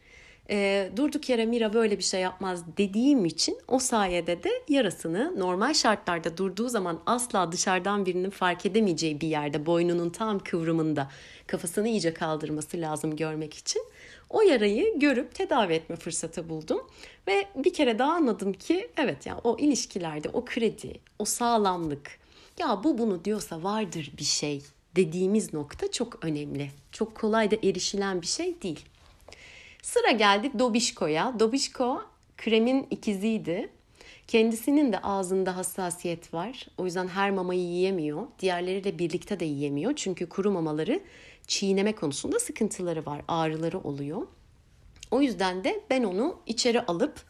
E, 0.50 0.90
durduk 0.96 1.28
yere 1.28 1.46
Mira 1.46 1.72
böyle 1.72 1.98
bir 1.98 2.02
şey 2.02 2.20
yapmaz 2.20 2.64
dediğim 2.76 3.24
için 3.24 3.58
o 3.68 3.78
sayede 3.78 4.42
de 4.42 4.50
yarasını 4.68 5.38
normal 5.38 5.74
şartlarda 5.74 6.36
durduğu 6.36 6.68
zaman 6.68 7.00
asla 7.06 7.52
dışarıdan 7.52 8.06
birinin 8.06 8.30
fark 8.30 8.66
edemeyeceği 8.66 9.20
bir 9.20 9.28
yerde 9.28 9.66
boynunun 9.66 10.10
tam 10.10 10.38
kıvrımında 10.38 11.08
kafasını 11.46 11.88
iyice 11.88 12.14
kaldırması 12.14 12.80
lazım 12.80 13.16
görmek 13.16 13.54
için. 13.54 13.82
O 14.30 14.42
yarayı 14.42 14.98
görüp 14.98 15.34
tedavi 15.34 15.72
etme 15.72 15.96
fırsatı 15.96 16.48
buldum 16.48 16.80
ve 17.28 17.44
bir 17.56 17.72
kere 17.72 17.98
daha 17.98 18.12
anladım 18.12 18.52
ki 18.52 18.88
evet 18.96 19.26
ya 19.26 19.40
o 19.44 19.56
ilişkilerde 19.58 20.28
o 20.28 20.44
kredi, 20.44 21.00
o 21.18 21.24
sağlamlık 21.24 22.18
ya 22.58 22.84
bu 22.84 22.98
bunu 22.98 23.24
diyorsa 23.24 23.62
vardır 23.62 24.12
bir 24.18 24.24
şey 24.24 24.62
dediğimiz 24.96 25.54
nokta 25.54 25.90
çok 25.90 26.24
önemli. 26.24 26.70
Çok 26.92 27.14
kolay 27.14 27.50
da 27.50 27.56
erişilen 27.62 28.22
bir 28.22 28.26
şey 28.26 28.62
değil. 28.62 28.84
Sıra 29.84 30.10
geldi 30.10 30.58
Dobişko'ya. 30.58 31.34
Dobişko 31.40 32.02
kremin 32.36 32.86
ikiziydi. 32.90 33.70
Kendisinin 34.28 34.92
de 34.92 34.98
ağzında 34.98 35.56
hassasiyet 35.56 36.34
var. 36.34 36.66
O 36.78 36.84
yüzden 36.84 37.08
her 37.08 37.30
mamayı 37.30 37.60
yiyemiyor. 37.60 38.26
Diğerleriyle 38.38 38.98
birlikte 38.98 39.40
de 39.40 39.44
yiyemiyor. 39.44 39.92
Çünkü 39.96 40.28
kuru 40.28 40.50
mamaları 40.50 41.00
çiğneme 41.46 41.92
konusunda 41.94 42.40
sıkıntıları 42.40 43.06
var. 43.06 43.22
Ağrıları 43.28 43.78
oluyor. 43.78 44.26
O 45.10 45.22
yüzden 45.22 45.64
de 45.64 45.80
ben 45.90 46.04
onu 46.04 46.36
içeri 46.46 46.80
alıp 46.80 47.20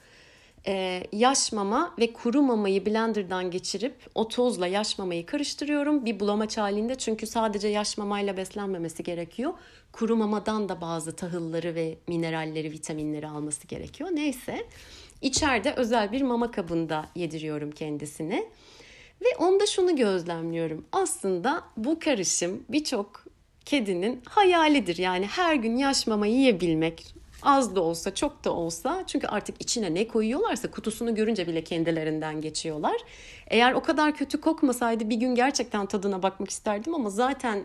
e, 0.66 1.04
yaş 1.12 1.52
mama 1.52 1.94
ve 1.98 2.12
kuru 2.12 2.42
mamayı 2.42 2.86
blenderdan 2.86 3.50
geçirip 3.50 3.94
o 4.14 4.28
tozla 4.28 4.66
yaş 4.66 4.98
mamayı 4.98 5.26
karıştırıyorum. 5.26 6.06
Bir 6.06 6.20
bulamaç 6.20 6.58
halinde 6.58 6.94
çünkü 6.94 7.26
sadece 7.26 7.68
yaş 7.68 7.98
mamayla 7.98 8.36
beslenmemesi 8.36 9.02
gerekiyor. 9.02 9.52
Kuru 9.92 10.16
mamadan 10.16 10.68
da 10.68 10.80
bazı 10.80 11.16
tahılları 11.16 11.74
ve 11.74 11.98
mineralleri, 12.08 12.72
vitaminleri 12.72 13.28
alması 13.28 13.66
gerekiyor. 13.66 14.10
Neyse 14.12 14.66
içeride 15.22 15.72
özel 15.72 16.12
bir 16.12 16.22
mama 16.22 16.50
kabında 16.50 17.06
yediriyorum 17.14 17.70
kendisine. 17.70 18.44
Ve 19.20 19.36
onda 19.38 19.66
şunu 19.66 19.96
gözlemliyorum. 19.96 20.84
Aslında 20.92 21.64
bu 21.76 21.98
karışım 21.98 22.64
birçok 22.68 23.24
kedinin 23.64 24.20
hayalidir. 24.24 24.98
Yani 24.98 25.26
her 25.26 25.54
gün 25.54 25.76
yaş 25.76 26.06
mama 26.06 26.26
yiyebilmek, 26.26 27.14
Az 27.44 27.76
da 27.76 27.80
olsa 27.80 28.14
çok 28.14 28.44
da 28.44 28.52
olsa 28.52 29.04
çünkü 29.06 29.26
artık 29.26 29.62
içine 29.62 29.94
ne 29.94 30.08
koyuyorlarsa 30.08 30.70
kutusunu 30.70 31.14
görünce 31.14 31.46
bile 31.46 31.64
kendilerinden 31.64 32.40
geçiyorlar. 32.40 32.96
Eğer 33.46 33.72
o 33.72 33.82
kadar 33.82 34.16
kötü 34.16 34.40
kokmasaydı 34.40 35.10
bir 35.10 35.16
gün 35.16 35.34
gerçekten 35.34 35.86
tadına 35.86 36.22
bakmak 36.22 36.50
isterdim 36.50 36.94
ama 36.94 37.10
zaten 37.10 37.64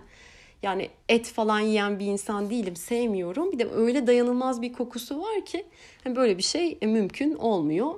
yani 0.63 0.89
et 1.09 1.25
falan 1.27 1.59
yiyen 1.59 1.99
bir 1.99 2.05
insan 2.05 2.49
değilim, 2.49 2.75
sevmiyorum. 2.75 3.51
Bir 3.51 3.59
de 3.59 3.69
öyle 3.69 4.07
dayanılmaz 4.07 4.61
bir 4.61 4.73
kokusu 4.73 5.21
var 5.21 5.45
ki 5.45 5.65
hani 6.03 6.15
böyle 6.15 6.37
bir 6.37 6.43
şey 6.43 6.77
mümkün 6.81 7.35
olmuyor. 7.35 7.95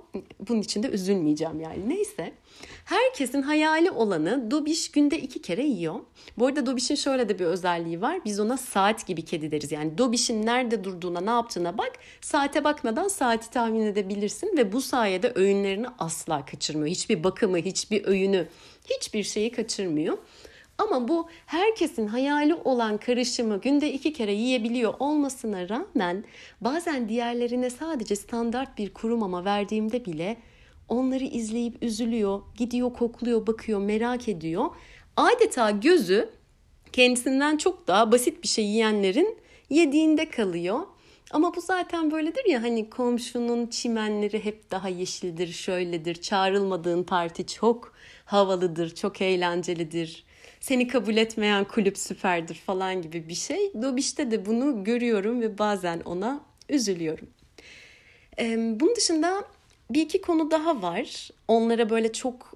Bunun 0.50 0.62
için 0.62 0.84
de 0.84 0.88
üzülmeyeceğim 0.90 1.60
yani. 1.60 1.90
Neyse. 1.90 2.34
Herkesin 2.86 3.42
hayali 3.42 3.92
olanı 3.92 4.52
Dobiş 4.52 4.92
günde 4.92 5.20
iki 5.20 5.42
kere 5.42 5.64
yiyor. 5.64 5.96
Bu 6.38 6.48
arada 6.48 6.66
Dobiş'in 6.66 6.96
şöyle 6.96 7.30
de 7.30 7.40
bir 7.40 7.46
özelliği 7.46 8.02
var. 8.02 8.20
Biz 8.26 8.40
ona 8.40 8.58
saat 8.58 9.08
gibi 9.08 9.22
kedi 9.22 9.52
deriz. 9.52 9.72
Yani 9.72 9.98
Dobiş'in 9.98 10.46
nerede 10.46 10.84
durduğuna, 10.84 11.22
ne 11.22 11.30
yaptığına 11.30 11.78
bak. 11.78 11.92
Saate 12.22 12.64
bakmadan 12.64 13.08
saati 13.08 13.50
tahmin 13.50 13.82
edebilirsin 13.82 14.58
ve 14.58 14.72
bu 14.72 14.82
sayede 14.82 15.32
öğünlerini 15.36 15.88
asla 16.00 16.46
kaçırmıyor. 16.46 16.88
Hiçbir 16.88 17.24
bakımı, 17.24 17.58
hiçbir 17.58 18.06
öğünü, 18.06 18.48
hiçbir 18.86 19.24
şeyi 19.24 19.52
kaçırmıyor. 19.52 20.18
Ama 20.82 21.08
bu 21.08 21.28
herkesin 21.46 22.08
hayali 22.08 22.56
olan 22.56 22.98
karışımı 22.98 23.62
günde 23.62 23.94
iki 23.94 24.14
kere 24.14 24.34
yiyebiliyor 24.34 24.94
olmasına 25.00 25.70
rağmen 25.70 26.24
bazen 26.62 27.10
diğerlerine 27.10 27.70
sadece 27.70 28.16
standart 28.16 28.78
bir 28.78 28.94
kuru 28.94 29.18
mama 29.18 29.46
verdiğimde 29.46 30.06
bile 30.06 30.38
onları 30.90 31.24
izleyip 31.24 31.84
üzülüyor, 31.84 32.42
gidiyor 32.58 32.94
kokluyor, 32.94 33.48
bakıyor, 33.48 33.80
merak 33.80 34.30
ediyor. 34.30 34.66
Adeta 35.18 35.72
gözü 35.72 36.30
kendisinden 36.92 37.58
çok 37.58 37.88
daha 37.88 38.12
basit 38.12 38.44
bir 38.44 38.48
şey 38.48 38.66
yiyenlerin 38.66 39.38
yediğinde 39.70 40.30
kalıyor. 40.30 40.80
Ama 41.32 41.56
bu 41.56 41.62
zaten 41.62 42.12
böyledir 42.12 42.46
ya 42.46 42.64
hani 42.64 42.90
komşunun 42.90 43.68
çimenleri 43.68 44.46
hep 44.46 44.72
daha 44.72 44.90
yeşildir, 44.90 45.48
şöyledir. 45.48 46.16
Çağrılmadığın 46.16 47.04
parti 47.04 47.48
çok 47.48 47.94
havalıdır, 48.26 48.96
çok 48.96 49.22
eğlencelidir 49.22 50.31
seni 50.60 50.88
kabul 50.88 51.18
etmeyen 51.18 51.64
kulüp 51.64 51.98
süperdir 51.98 52.56
falan 52.56 53.02
gibi 53.02 53.30
bir 53.30 53.36
şey. 53.36 53.74
Dobiş'te 53.82 54.32
de 54.32 54.46
bunu 54.46 54.84
görüyorum 54.84 55.42
ve 55.42 55.58
bazen 55.58 56.00
ona 56.00 56.42
üzülüyorum. 56.70 57.28
Bunun 58.80 58.96
dışında 58.96 59.44
bir 59.90 60.02
iki 60.02 60.22
konu 60.22 60.52
daha 60.52 60.82
var. 60.82 61.30
Onlara 61.48 61.90
böyle 61.90 62.14
çok 62.14 62.54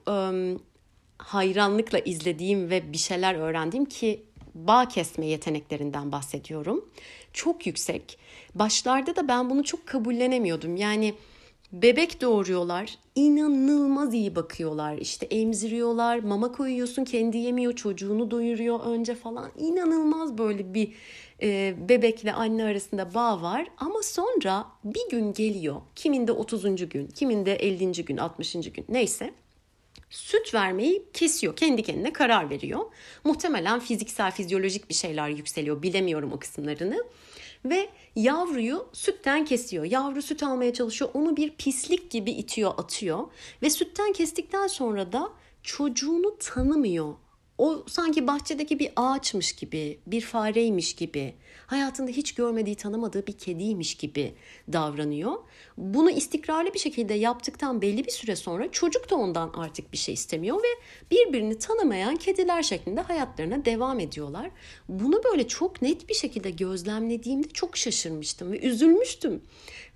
hayranlıkla 1.17 1.99
izlediğim 1.99 2.69
ve 2.69 2.93
bir 2.93 2.97
şeyler 2.97 3.36
öğrendiğim 3.36 3.86
ki 3.86 4.23
bağ 4.55 4.88
kesme 4.88 5.25
yeteneklerinden 5.25 6.12
bahsediyorum. 6.12 6.89
Çok 7.34 7.67
yüksek. 7.67 8.17
Başlarda 8.55 9.15
da 9.15 9.27
ben 9.27 9.49
bunu 9.49 9.63
çok 9.63 9.88
kabullenemiyordum. 9.88 10.75
Yani 10.75 11.13
Bebek 11.81 12.21
doğuruyorlar. 12.21 12.97
inanılmaz 13.15 14.13
iyi 14.13 14.35
bakıyorlar. 14.35 14.97
İşte 14.97 15.25
emziriyorlar. 15.25 16.19
Mama 16.19 16.51
koyuyorsun 16.51 17.03
kendi 17.03 17.38
yemiyor. 17.38 17.73
Çocuğunu 17.73 18.31
doyuruyor 18.31 18.79
önce 18.79 19.15
falan. 19.15 19.51
İnanılmaz 19.57 20.38
böyle 20.38 20.73
bir 20.73 20.93
e, 21.41 21.75
bebekle 21.89 22.33
anne 22.33 22.63
arasında 22.63 23.13
bağ 23.13 23.41
var. 23.41 23.67
Ama 23.77 24.01
sonra 24.03 24.65
bir 24.83 25.09
gün 25.11 25.33
geliyor. 25.33 25.81
Kiminde 25.95 26.31
30. 26.31 26.89
gün, 26.89 27.07
kiminde 27.07 27.55
50. 27.55 27.91
gün, 28.05 28.17
60. 28.17 28.53
gün 28.53 28.85
neyse 28.89 29.33
süt 30.09 30.53
vermeyi 30.53 31.05
kesiyor. 31.13 31.55
Kendi 31.55 31.83
kendine 31.83 32.13
karar 32.13 32.49
veriyor. 32.49 32.79
Muhtemelen 33.23 33.79
fiziksel, 33.79 34.31
fizyolojik 34.31 34.89
bir 34.89 34.95
şeyler 34.95 35.29
yükseliyor. 35.29 35.81
Bilemiyorum 35.81 36.33
o 36.33 36.39
kısımlarını 36.39 37.03
ve 37.65 37.89
yavruyu 38.15 38.88
sütten 38.93 39.45
kesiyor. 39.45 39.84
Yavru 39.84 40.21
süt 40.21 40.43
almaya 40.43 40.73
çalışıyor. 40.73 41.12
Onu 41.13 41.38
bir 41.38 41.56
pislik 41.56 42.12
gibi 42.12 42.32
itiyor, 42.32 42.73
atıyor 42.78 43.28
ve 43.62 43.69
sütten 43.69 44.13
kestikten 44.13 44.67
sonra 44.67 45.12
da 45.12 45.32
çocuğunu 45.63 46.38
tanımıyor. 46.39 47.13
O 47.57 47.83
sanki 47.87 48.27
bahçedeki 48.27 48.79
bir 48.79 48.91
ağaçmış 48.95 49.53
gibi, 49.53 49.99
bir 50.07 50.21
fareymiş 50.21 50.95
gibi, 50.95 51.35
hayatında 51.67 52.11
hiç 52.11 52.35
görmediği, 52.35 52.75
tanımadığı 52.75 53.27
bir 53.27 53.37
kediymiş 53.37 53.95
gibi 53.95 54.35
davranıyor. 54.73 55.33
Bunu 55.77 56.11
istikrarlı 56.11 56.73
bir 56.73 56.79
şekilde 56.79 57.13
yaptıktan 57.13 57.81
belli 57.81 58.05
bir 58.05 58.11
süre 58.11 58.35
sonra 58.35 58.71
çocuk 58.71 59.09
da 59.09 59.15
ondan 59.15 59.51
artık 59.57 59.91
bir 59.93 59.97
şey 59.97 60.13
istemiyor 60.13 60.57
ve 60.57 60.67
birbirini 61.11 61.59
tanımayan 61.59 62.15
kediler 62.15 62.63
şeklinde 62.63 63.01
hayatlarına 63.01 63.65
devam 63.65 63.99
ediyorlar. 63.99 64.51
Bunu 64.89 65.21
böyle 65.23 65.47
çok 65.47 65.81
net 65.81 66.09
bir 66.09 66.13
şekilde 66.13 66.49
gözlemlediğimde 66.49 67.47
çok 67.47 67.77
şaşırmıştım 67.77 68.51
ve 68.51 68.59
üzülmüştüm. 68.59 69.41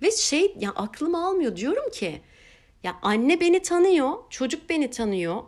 Ve 0.02 0.10
şey 0.10 0.54
ya 0.60 0.70
aklım 0.70 1.14
almıyor 1.14 1.56
diyorum 1.56 1.90
ki 1.90 2.20
ya 2.82 2.96
anne 3.02 3.40
beni 3.40 3.62
tanıyor, 3.62 4.14
çocuk 4.30 4.70
beni 4.70 4.90
tanıyor. 4.90 5.42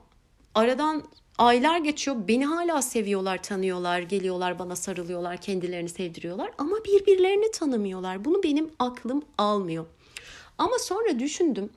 Aradan 0.55 1.05
Aylar 1.39 1.79
geçiyor 1.79 2.17
beni 2.29 2.47
hala 2.47 2.83
seviyorlar, 2.83 3.43
tanıyorlar, 3.43 4.01
geliyorlar 4.01 4.59
bana 4.59 4.77
sarılıyorlar, 4.77 5.37
kendilerini 5.37 5.89
sevdiriyorlar 5.89 6.51
ama 6.59 6.77
birbirlerini 6.85 7.51
tanımıyorlar. 7.51 8.25
Bunu 8.25 8.43
benim 8.43 8.71
aklım 8.79 9.25
almıyor. 9.39 9.87
Ama 10.59 10.79
sonra 10.79 11.19
düşündüm. 11.19 11.71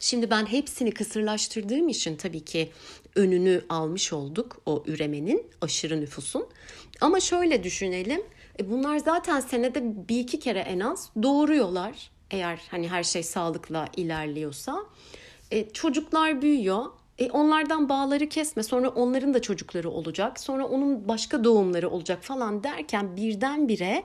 Şimdi 0.00 0.30
ben 0.30 0.46
hepsini 0.46 0.90
kısırlaştırdığım 0.90 1.88
için 1.88 2.16
tabii 2.16 2.44
ki 2.44 2.70
önünü 3.14 3.64
almış 3.68 4.12
olduk 4.12 4.60
o 4.66 4.82
üremenin, 4.86 5.46
aşırı 5.60 6.00
nüfusun. 6.00 6.46
Ama 7.00 7.20
şöyle 7.20 7.64
düşünelim. 7.64 8.22
E 8.60 8.70
bunlar 8.70 8.98
zaten 8.98 9.40
senede 9.40 10.08
bir 10.08 10.20
iki 10.20 10.40
kere 10.40 10.60
en 10.60 10.80
az 10.80 11.10
doğuruyorlar. 11.22 12.10
Eğer 12.30 12.60
hani 12.70 12.88
her 12.88 13.02
şey 13.02 13.22
sağlıkla 13.22 13.88
ilerliyorsa. 13.96 14.84
E, 15.50 15.70
çocuklar 15.70 16.42
büyüyor 16.42 16.86
e 17.18 17.30
onlardan 17.30 17.88
bağları 17.88 18.28
kesme 18.28 18.62
sonra 18.62 18.88
onların 18.88 19.34
da 19.34 19.42
çocukları 19.42 19.90
olacak 19.90 20.40
sonra 20.40 20.66
onun 20.66 21.08
başka 21.08 21.44
doğumları 21.44 21.90
olacak 21.90 22.22
falan 22.22 22.64
derken 22.64 23.16
birdenbire 23.16 24.04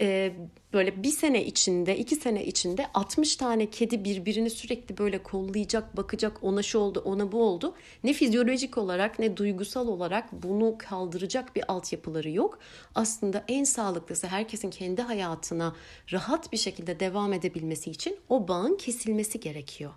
e, 0.00 0.32
böyle 0.72 1.02
bir 1.02 1.10
sene 1.10 1.44
içinde 1.44 1.98
iki 1.98 2.16
sene 2.16 2.44
içinde 2.44 2.86
60 2.94 3.36
tane 3.36 3.70
kedi 3.70 4.04
birbirini 4.04 4.50
sürekli 4.50 4.98
böyle 4.98 5.22
kollayacak 5.22 5.96
bakacak 5.96 6.44
ona 6.44 6.62
şu 6.62 6.78
oldu 6.78 7.02
ona 7.04 7.32
bu 7.32 7.42
oldu. 7.42 7.74
Ne 8.04 8.12
fizyolojik 8.12 8.78
olarak 8.78 9.18
ne 9.18 9.36
duygusal 9.36 9.88
olarak 9.88 10.32
bunu 10.32 10.74
kaldıracak 10.78 11.56
bir 11.56 11.72
altyapıları 11.72 12.30
yok. 12.30 12.58
Aslında 12.94 13.44
en 13.48 13.64
sağlıklısı 13.64 14.26
herkesin 14.26 14.70
kendi 14.70 15.02
hayatına 15.02 15.76
rahat 16.12 16.52
bir 16.52 16.58
şekilde 16.58 17.00
devam 17.00 17.32
edebilmesi 17.32 17.90
için 17.90 18.16
o 18.28 18.48
bağın 18.48 18.76
kesilmesi 18.76 19.40
gerekiyor. 19.40 19.92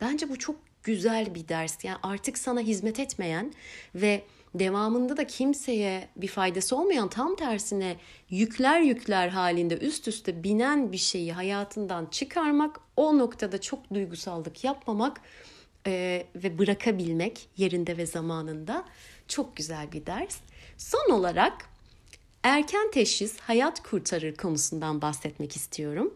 Bence 0.00 0.28
bu 0.28 0.38
çok 0.38 0.56
güzel 0.82 1.34
bir 1.34 1.48
ders. 1.48 1.84
Yani 1.84 1.98
artık 2.02 2.38
sana 2.38 2.60
hizmet 2.60 3.00
etmeyen 3.00 3.52
ve 3.94 4.22
devamında 4.54 5.16
da 5.16 5.26
kimseye 5.26 6.08
bir 6.16 6.28
faydası 6.28 6.76
olmayan 6.76 7.08
tam 7.08 7.36
tersine 7.36 7.96
yükler 8.30 8.80
yükler 8.80 9.28
halinde 9.28 9.76
üst 9.76 10.08
üste 10.08 10.44
binen 10.44 10.92
bir 10.92 10.98
şeyi 10.98 11.32
hayatından 11.32 12.06
çıkarmak, 12.06 12.80
o 12.96 13.18
noktada 13.18 13.60
çok 13.60 13.94
duygusallık 13.94 14.64
yapmamak 14.64 15.20
e, 15.86 16.26
ve 16.34 16.58
bırakabilmek 16.58 17.48
yerinde 17.56 17.96
ve 17.96 18.06
zamanında 18.06 18.84
çok 19.28 19.56
güzel 19.56 19.92
bir 19.92 20.06
ders. 20.06 20.36
Son 20.78 21.10
olarak 21.10 21.68
erken 22.42 22.90
teşhis 22.90 23.38
hayat 23.38 23.82
kurtarır 23.82 24.34
konusundan 24.34 25.02
bahsetmek 25.02 25.56
istiyorum. 25.56 26.14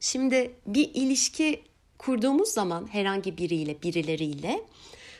Şimdi 0.00 0.54
bir 0.66 0.90
ilişki 0.94 1.62
kurduğumuz 2.04 2.48
zaman 2.48 2.88
herhangi 2.92 3.38
biriyle, 3.38 3.82
birileriyle 3.82 4.60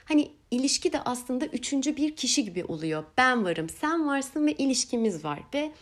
hani 0.05 0.31
ilişki 0.51 0.93
de 0.93 1.01
aslında 1.01 1.47
üçüncü 1.47 1.97
bir 1.97 2.17
kişi 2.17 2.45
gibi 2.45 2.65
oluyor. 2.65 3.05
Ben 3.19 3.45
varım, 3.45 3.69
sen 3.69 4.09
varsın 4.09 4.47
ve 4.47 4.53
ilişkimiz 4.53 5.25
var 5.25 5.41
ve 5.55 5.73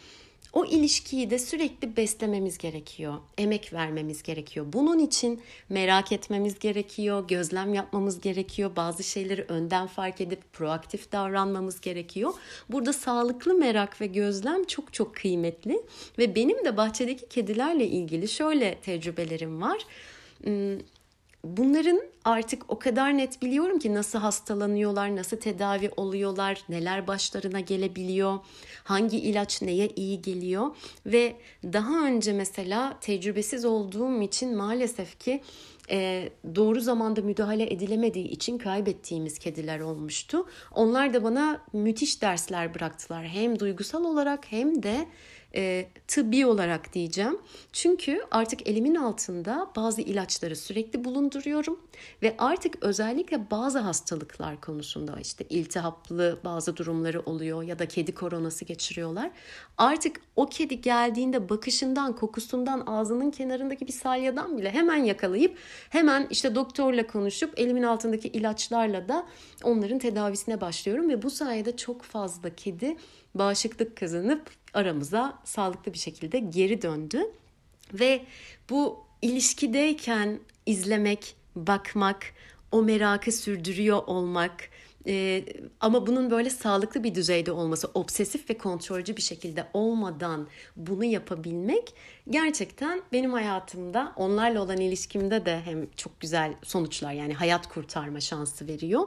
o 0.52 0.64
ilişkiyi 0.64 1.30
de 1.30 1.38
sürekli 1.38 1.96
beslememiz 1.96 2.58
gerekiyor. 2.58 3.14
Emek 3.38 3.72
vermemiz 3.72 4.22
gerekiyor. 4.22 4.66
Bunun 4.72 4.98
için 4.98 5.40
merak 5.68 6.12
etmemiz 6.12 6.58
gerekiyor, 6.58 7.28
gözlem 7.28 7.74
yapmamız 7.74 8.20
gerekiyor. 8.20 8.70
Bazı 8.76 9.02
şeyleri 9.02 9.42
önden 9.42 9.86
fark 9.86 10.20
edip 10.20 10.52
proaktif 10.52 11.12
davranmamız 11.12 11.80
gerekiyor. 11.80 12.32
Burada 12.68 12.92
sağlıklı 12.92 13.54
merak 13.54 14.00
ve 14.00 14.06
gözlem 14.06 14.64
çok 14.64 14.92
çok 14.92 15.14
kıymetli 15.14 15.82
ve 16.18 16.34
benim 16.34 16.64
de 16.64 16.76
bahçedeki 16.76 17.28
kedilerle 17.28 17.86
ilgili 17.86 18.28
şöyle 18.28 18.78
tecrübelerim 18.78 19.62
var 19.62 19.86
bunların 21.44 22.00
artık 22.24 22.62
o 22.68 22.78
kadar 22.78 23.18
net 23.18 23.42
biliyorum 23.42 23.78
ki 23.78 23.94
nasıl 23.94 24.18
hastalanıyorlar, 24.18 25.16
nasıl 25.16 25.36
tedavi 25.36 25.90
oluyorlar, 25.96 26.64
neler 26.68 27.06
başlarına 27.06 27.60
gelebiliyor, 27.60 28.38
hangi 28.84 29.18
ilaç 29.18 29.62
neye 29.62 29.88
iyi 29.88 30.22
geliyor 30.22 30.76
ve 31.06 31.36
daha 31.64 32.06
önce 32.06 32.32
mesela 32.32 32.98
tecrübesiz 33.00 33.64
olduğum 33.64 34.22
için 34.22 34.56
maalesef 34.56 35.18
ki 35.18 35.42
e, 35.90 36.28
doğru 36.54 36.80
zamanda 36.80 37.20
müdahale 37.22 37.72
edilemediği 37.72 38.28
için 38.28 38.58
kaybettiğimiz 38.58 39.38
kediler 39.38 39.80
olmuştu. 39.80 40.46
Onlar 40.74 41.14
da 41.14 41.24
bana 41.24 41.60
müthiş 41.72 42.22
dersler 42.22 42.74
bıraktılar 42.74 43.24
hem 43.26 43.58
duygusal 43.58 44.04
olarak 44.04 44.52
hem 44.52 44.82
de 44.82 45.06
e, 45.54 45.88
tıbbi 46.08 46.46
olarak 46.46 46.94
diyeceğim. 46.94 47.38
Çünkü 47.72 48.22
artık 48.30 48.68
elimin 48.68 48.94
altında 48.94 49.70
bazı 49.76 50.00
ilaçları 50.00 50.56
sürekli 50.56 51.04
bulunduruyorum 51.04 51.80
ve 52.22 52.34
artık 52.38 52.82
özellikle 52.82 53.50
bazı 53.50 53.78
hastalıklar 53.78 54.60
konusunda 54.60 55.20
işte 55.20 55.44
iltihaplı 55.50 56.38
bazı 56.44 56.76
durumları 56.76 57.20
oluyor 57.20 57.62
ya 57.62 57.78
da 57.78 57.88
kedi 57.88 58.14
koronası 58.14 58.64
geçiriyorlar. 58.64 59.30
Artık 59.78 60.20
o 60.36 60.46
kedi 60.46 60.80
geldiğinde 60.80 61.48
bakışından, 61.48 62.16
kokusundan, 62.16 62.82
ağzının 62.86 63.30
kenarındaki 63.30 63.86
bir 63.86 63.92
salyadan 63.92 64.58
bile 64.58 64.70
hemen 64.70 65.04
yakalayıp 65.04 65.58
hemen 65.90 66.26
işte 66.30 66.54
doktorla 66.54 67.06
konuşup 67.06 67.58
elimin 67.58 67.82
altındaki 67.82 68.28
ilaçlarla 68.28 69.08
da 69.08 69.26
onların 69.62 69.98
tedavisine 69.98 70.60
başlıyorum 70.60 71.08
ve 71.08 71.22
bu 71.22 71.30
sayede 71.30 71.76
çok 71.76 72.02
fazla 72.02 72.50
kedi 72.50 72.96
bağışıklık 73.34 73.96
kazanıp 73.96 74.50
aramıza 74.74 75.38
sağlıklı 75.44 75.92
bir 75.92 75.98
şekilde 75.98 76.38
geri 76.38 76.82
döndü. 76.82 77.20
Ve 77.94 78.22
bu 78.70 79.04
ilişkideyken 79.22 80.40
izlemek, 80.66 81.36
bakmak, 81.56 82.34
o 82.72 82.82
merakı 82.82 83.32
sürdürüyor 83.32 84.02
olmak 84.06 84.70
ee, 85.06 85.44
ama 85.80 86.06
bunun 86.06 86.30
böyle 86.30 86.50
sağlıklı 86.50 87.04
bir 87.04 87.14
düzeyde 87.14 87.52
olması, 87.52 87.90
obsesif 87.94 88.50
ve 88.50 88.58
kontrolcü 88.58 89.16
bir 89.16 89.22
şekilde 89.22 89.66
olmadan 89.72 90.48
bunu 90.76 91.04
yapabilmek 91.04 91.94
gerçekten 92.30 93.02
benim 93.12 93.32
hayatımda 93.32 94.12
onlarla 94.16 94.62
olan 94.62 94.76
ilişkimde 94.76 95.46
de 95.46 95.60
hem 95.64 95.90
çok 95.90 96.20
güzel 96.20 96.54
sonuçlar 96.62 97.12
yani 97.12 97.34
hayat 97.34 97.68
kurtarma 97.68 98.20
şansı 98.20 98.66
veriyor. 98.66 99.06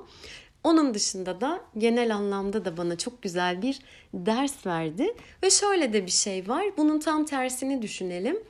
Onun 0.63 0.93
dışında 0.93 1.41
da 1.41 1.61
genel 1.77 2.15
anlamda 2.15 2.65
da 2.65 2.77
bana 2.77 2.97
çok 2.97 3.21
güzel 3.21 3.61
bir 3.61 3.79
ders 4.13 4.65
verdi. 4.65 5.13
Ve 5.43 5.49
şöyle 5.49 5.93
de 5.93 6.05
bir 6.05 6.11
şey 6.11 6.47
var. 6.47 6.65
Bunun 6.77 6.99
tam 6.99 7.25
tersini 7.25 7.81
düşünelim. 7.81 8.43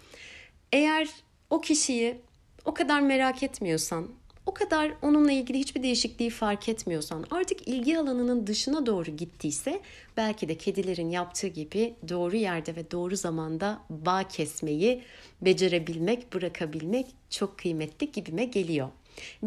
Eğer 0.72 1.10
o 1.50 1.62
kişiyi 1.62 2.18
o 2.66 2.74
kadar 2.74 3.02
merak 3.02 3.44
etmiyorsan, 3.44 4.08
o 4.46 4.54
kadar 4.54 4.92
onunla 5.02 5.32
ilgili 5.32 5.60
hiçbir 5.60 5.84
değişikliği 5.84 6.30
fark 6.30 6.70
etmiyorsan, 6.70 7.26
artık 7.32 7.68
ilgi 7.68 7.98
alanının 7.98 8.48
dışına 8.48 8.86
doğru 8.86 9.12
gittiyse 9.12 9.82
belki 10.18 10.50
de 10.50 10.58
kedilerin 10.58 11.10
yaptığı 11.10 11.48
gibi 11.48 11.94
doğru 12.10 12.36
yerde 12.36 12.76
ve 12.76 12.92
doğru 12.92 13.16
zamanda 13.16 13.80
bağ 13.90 14.28
kesmeyi 14.28 15.04
becerebilmek, 15.42 16.34
bırakabilmek 16.34 17.08
çok 17.30 17.58
kıymetli 17.58 18.12
gibime 18.12 18.46
geliyor. 18.46 18.90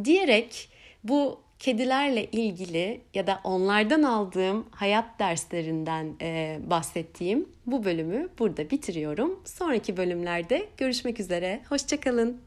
Diyerek 0.04 0.68
bu 1.04 1.40
kedilerle 1.58 2.24
ilgili 2.24 3.00
ya 3.14 3.26
da 3.26 3.40
onlardan 3.44 4.02
aldığım 4.02 4.66
hayat 4.70 5.18
derslerinden 5.18 6.14
e, 6.20 6.58
bahsettiğim 6.70 7.48
bu 7.66 7.84
bölümü 7.84 8.28
burada 8.38 8.70
bitiriyorum. 8.70 9.40
Sonraki 9.44 9.96
bölümlerde 9.96 10.68
görüşmek 10.76 11.20
üzere. 11.20 11.60
Hoşçakalın. 11.68 12.45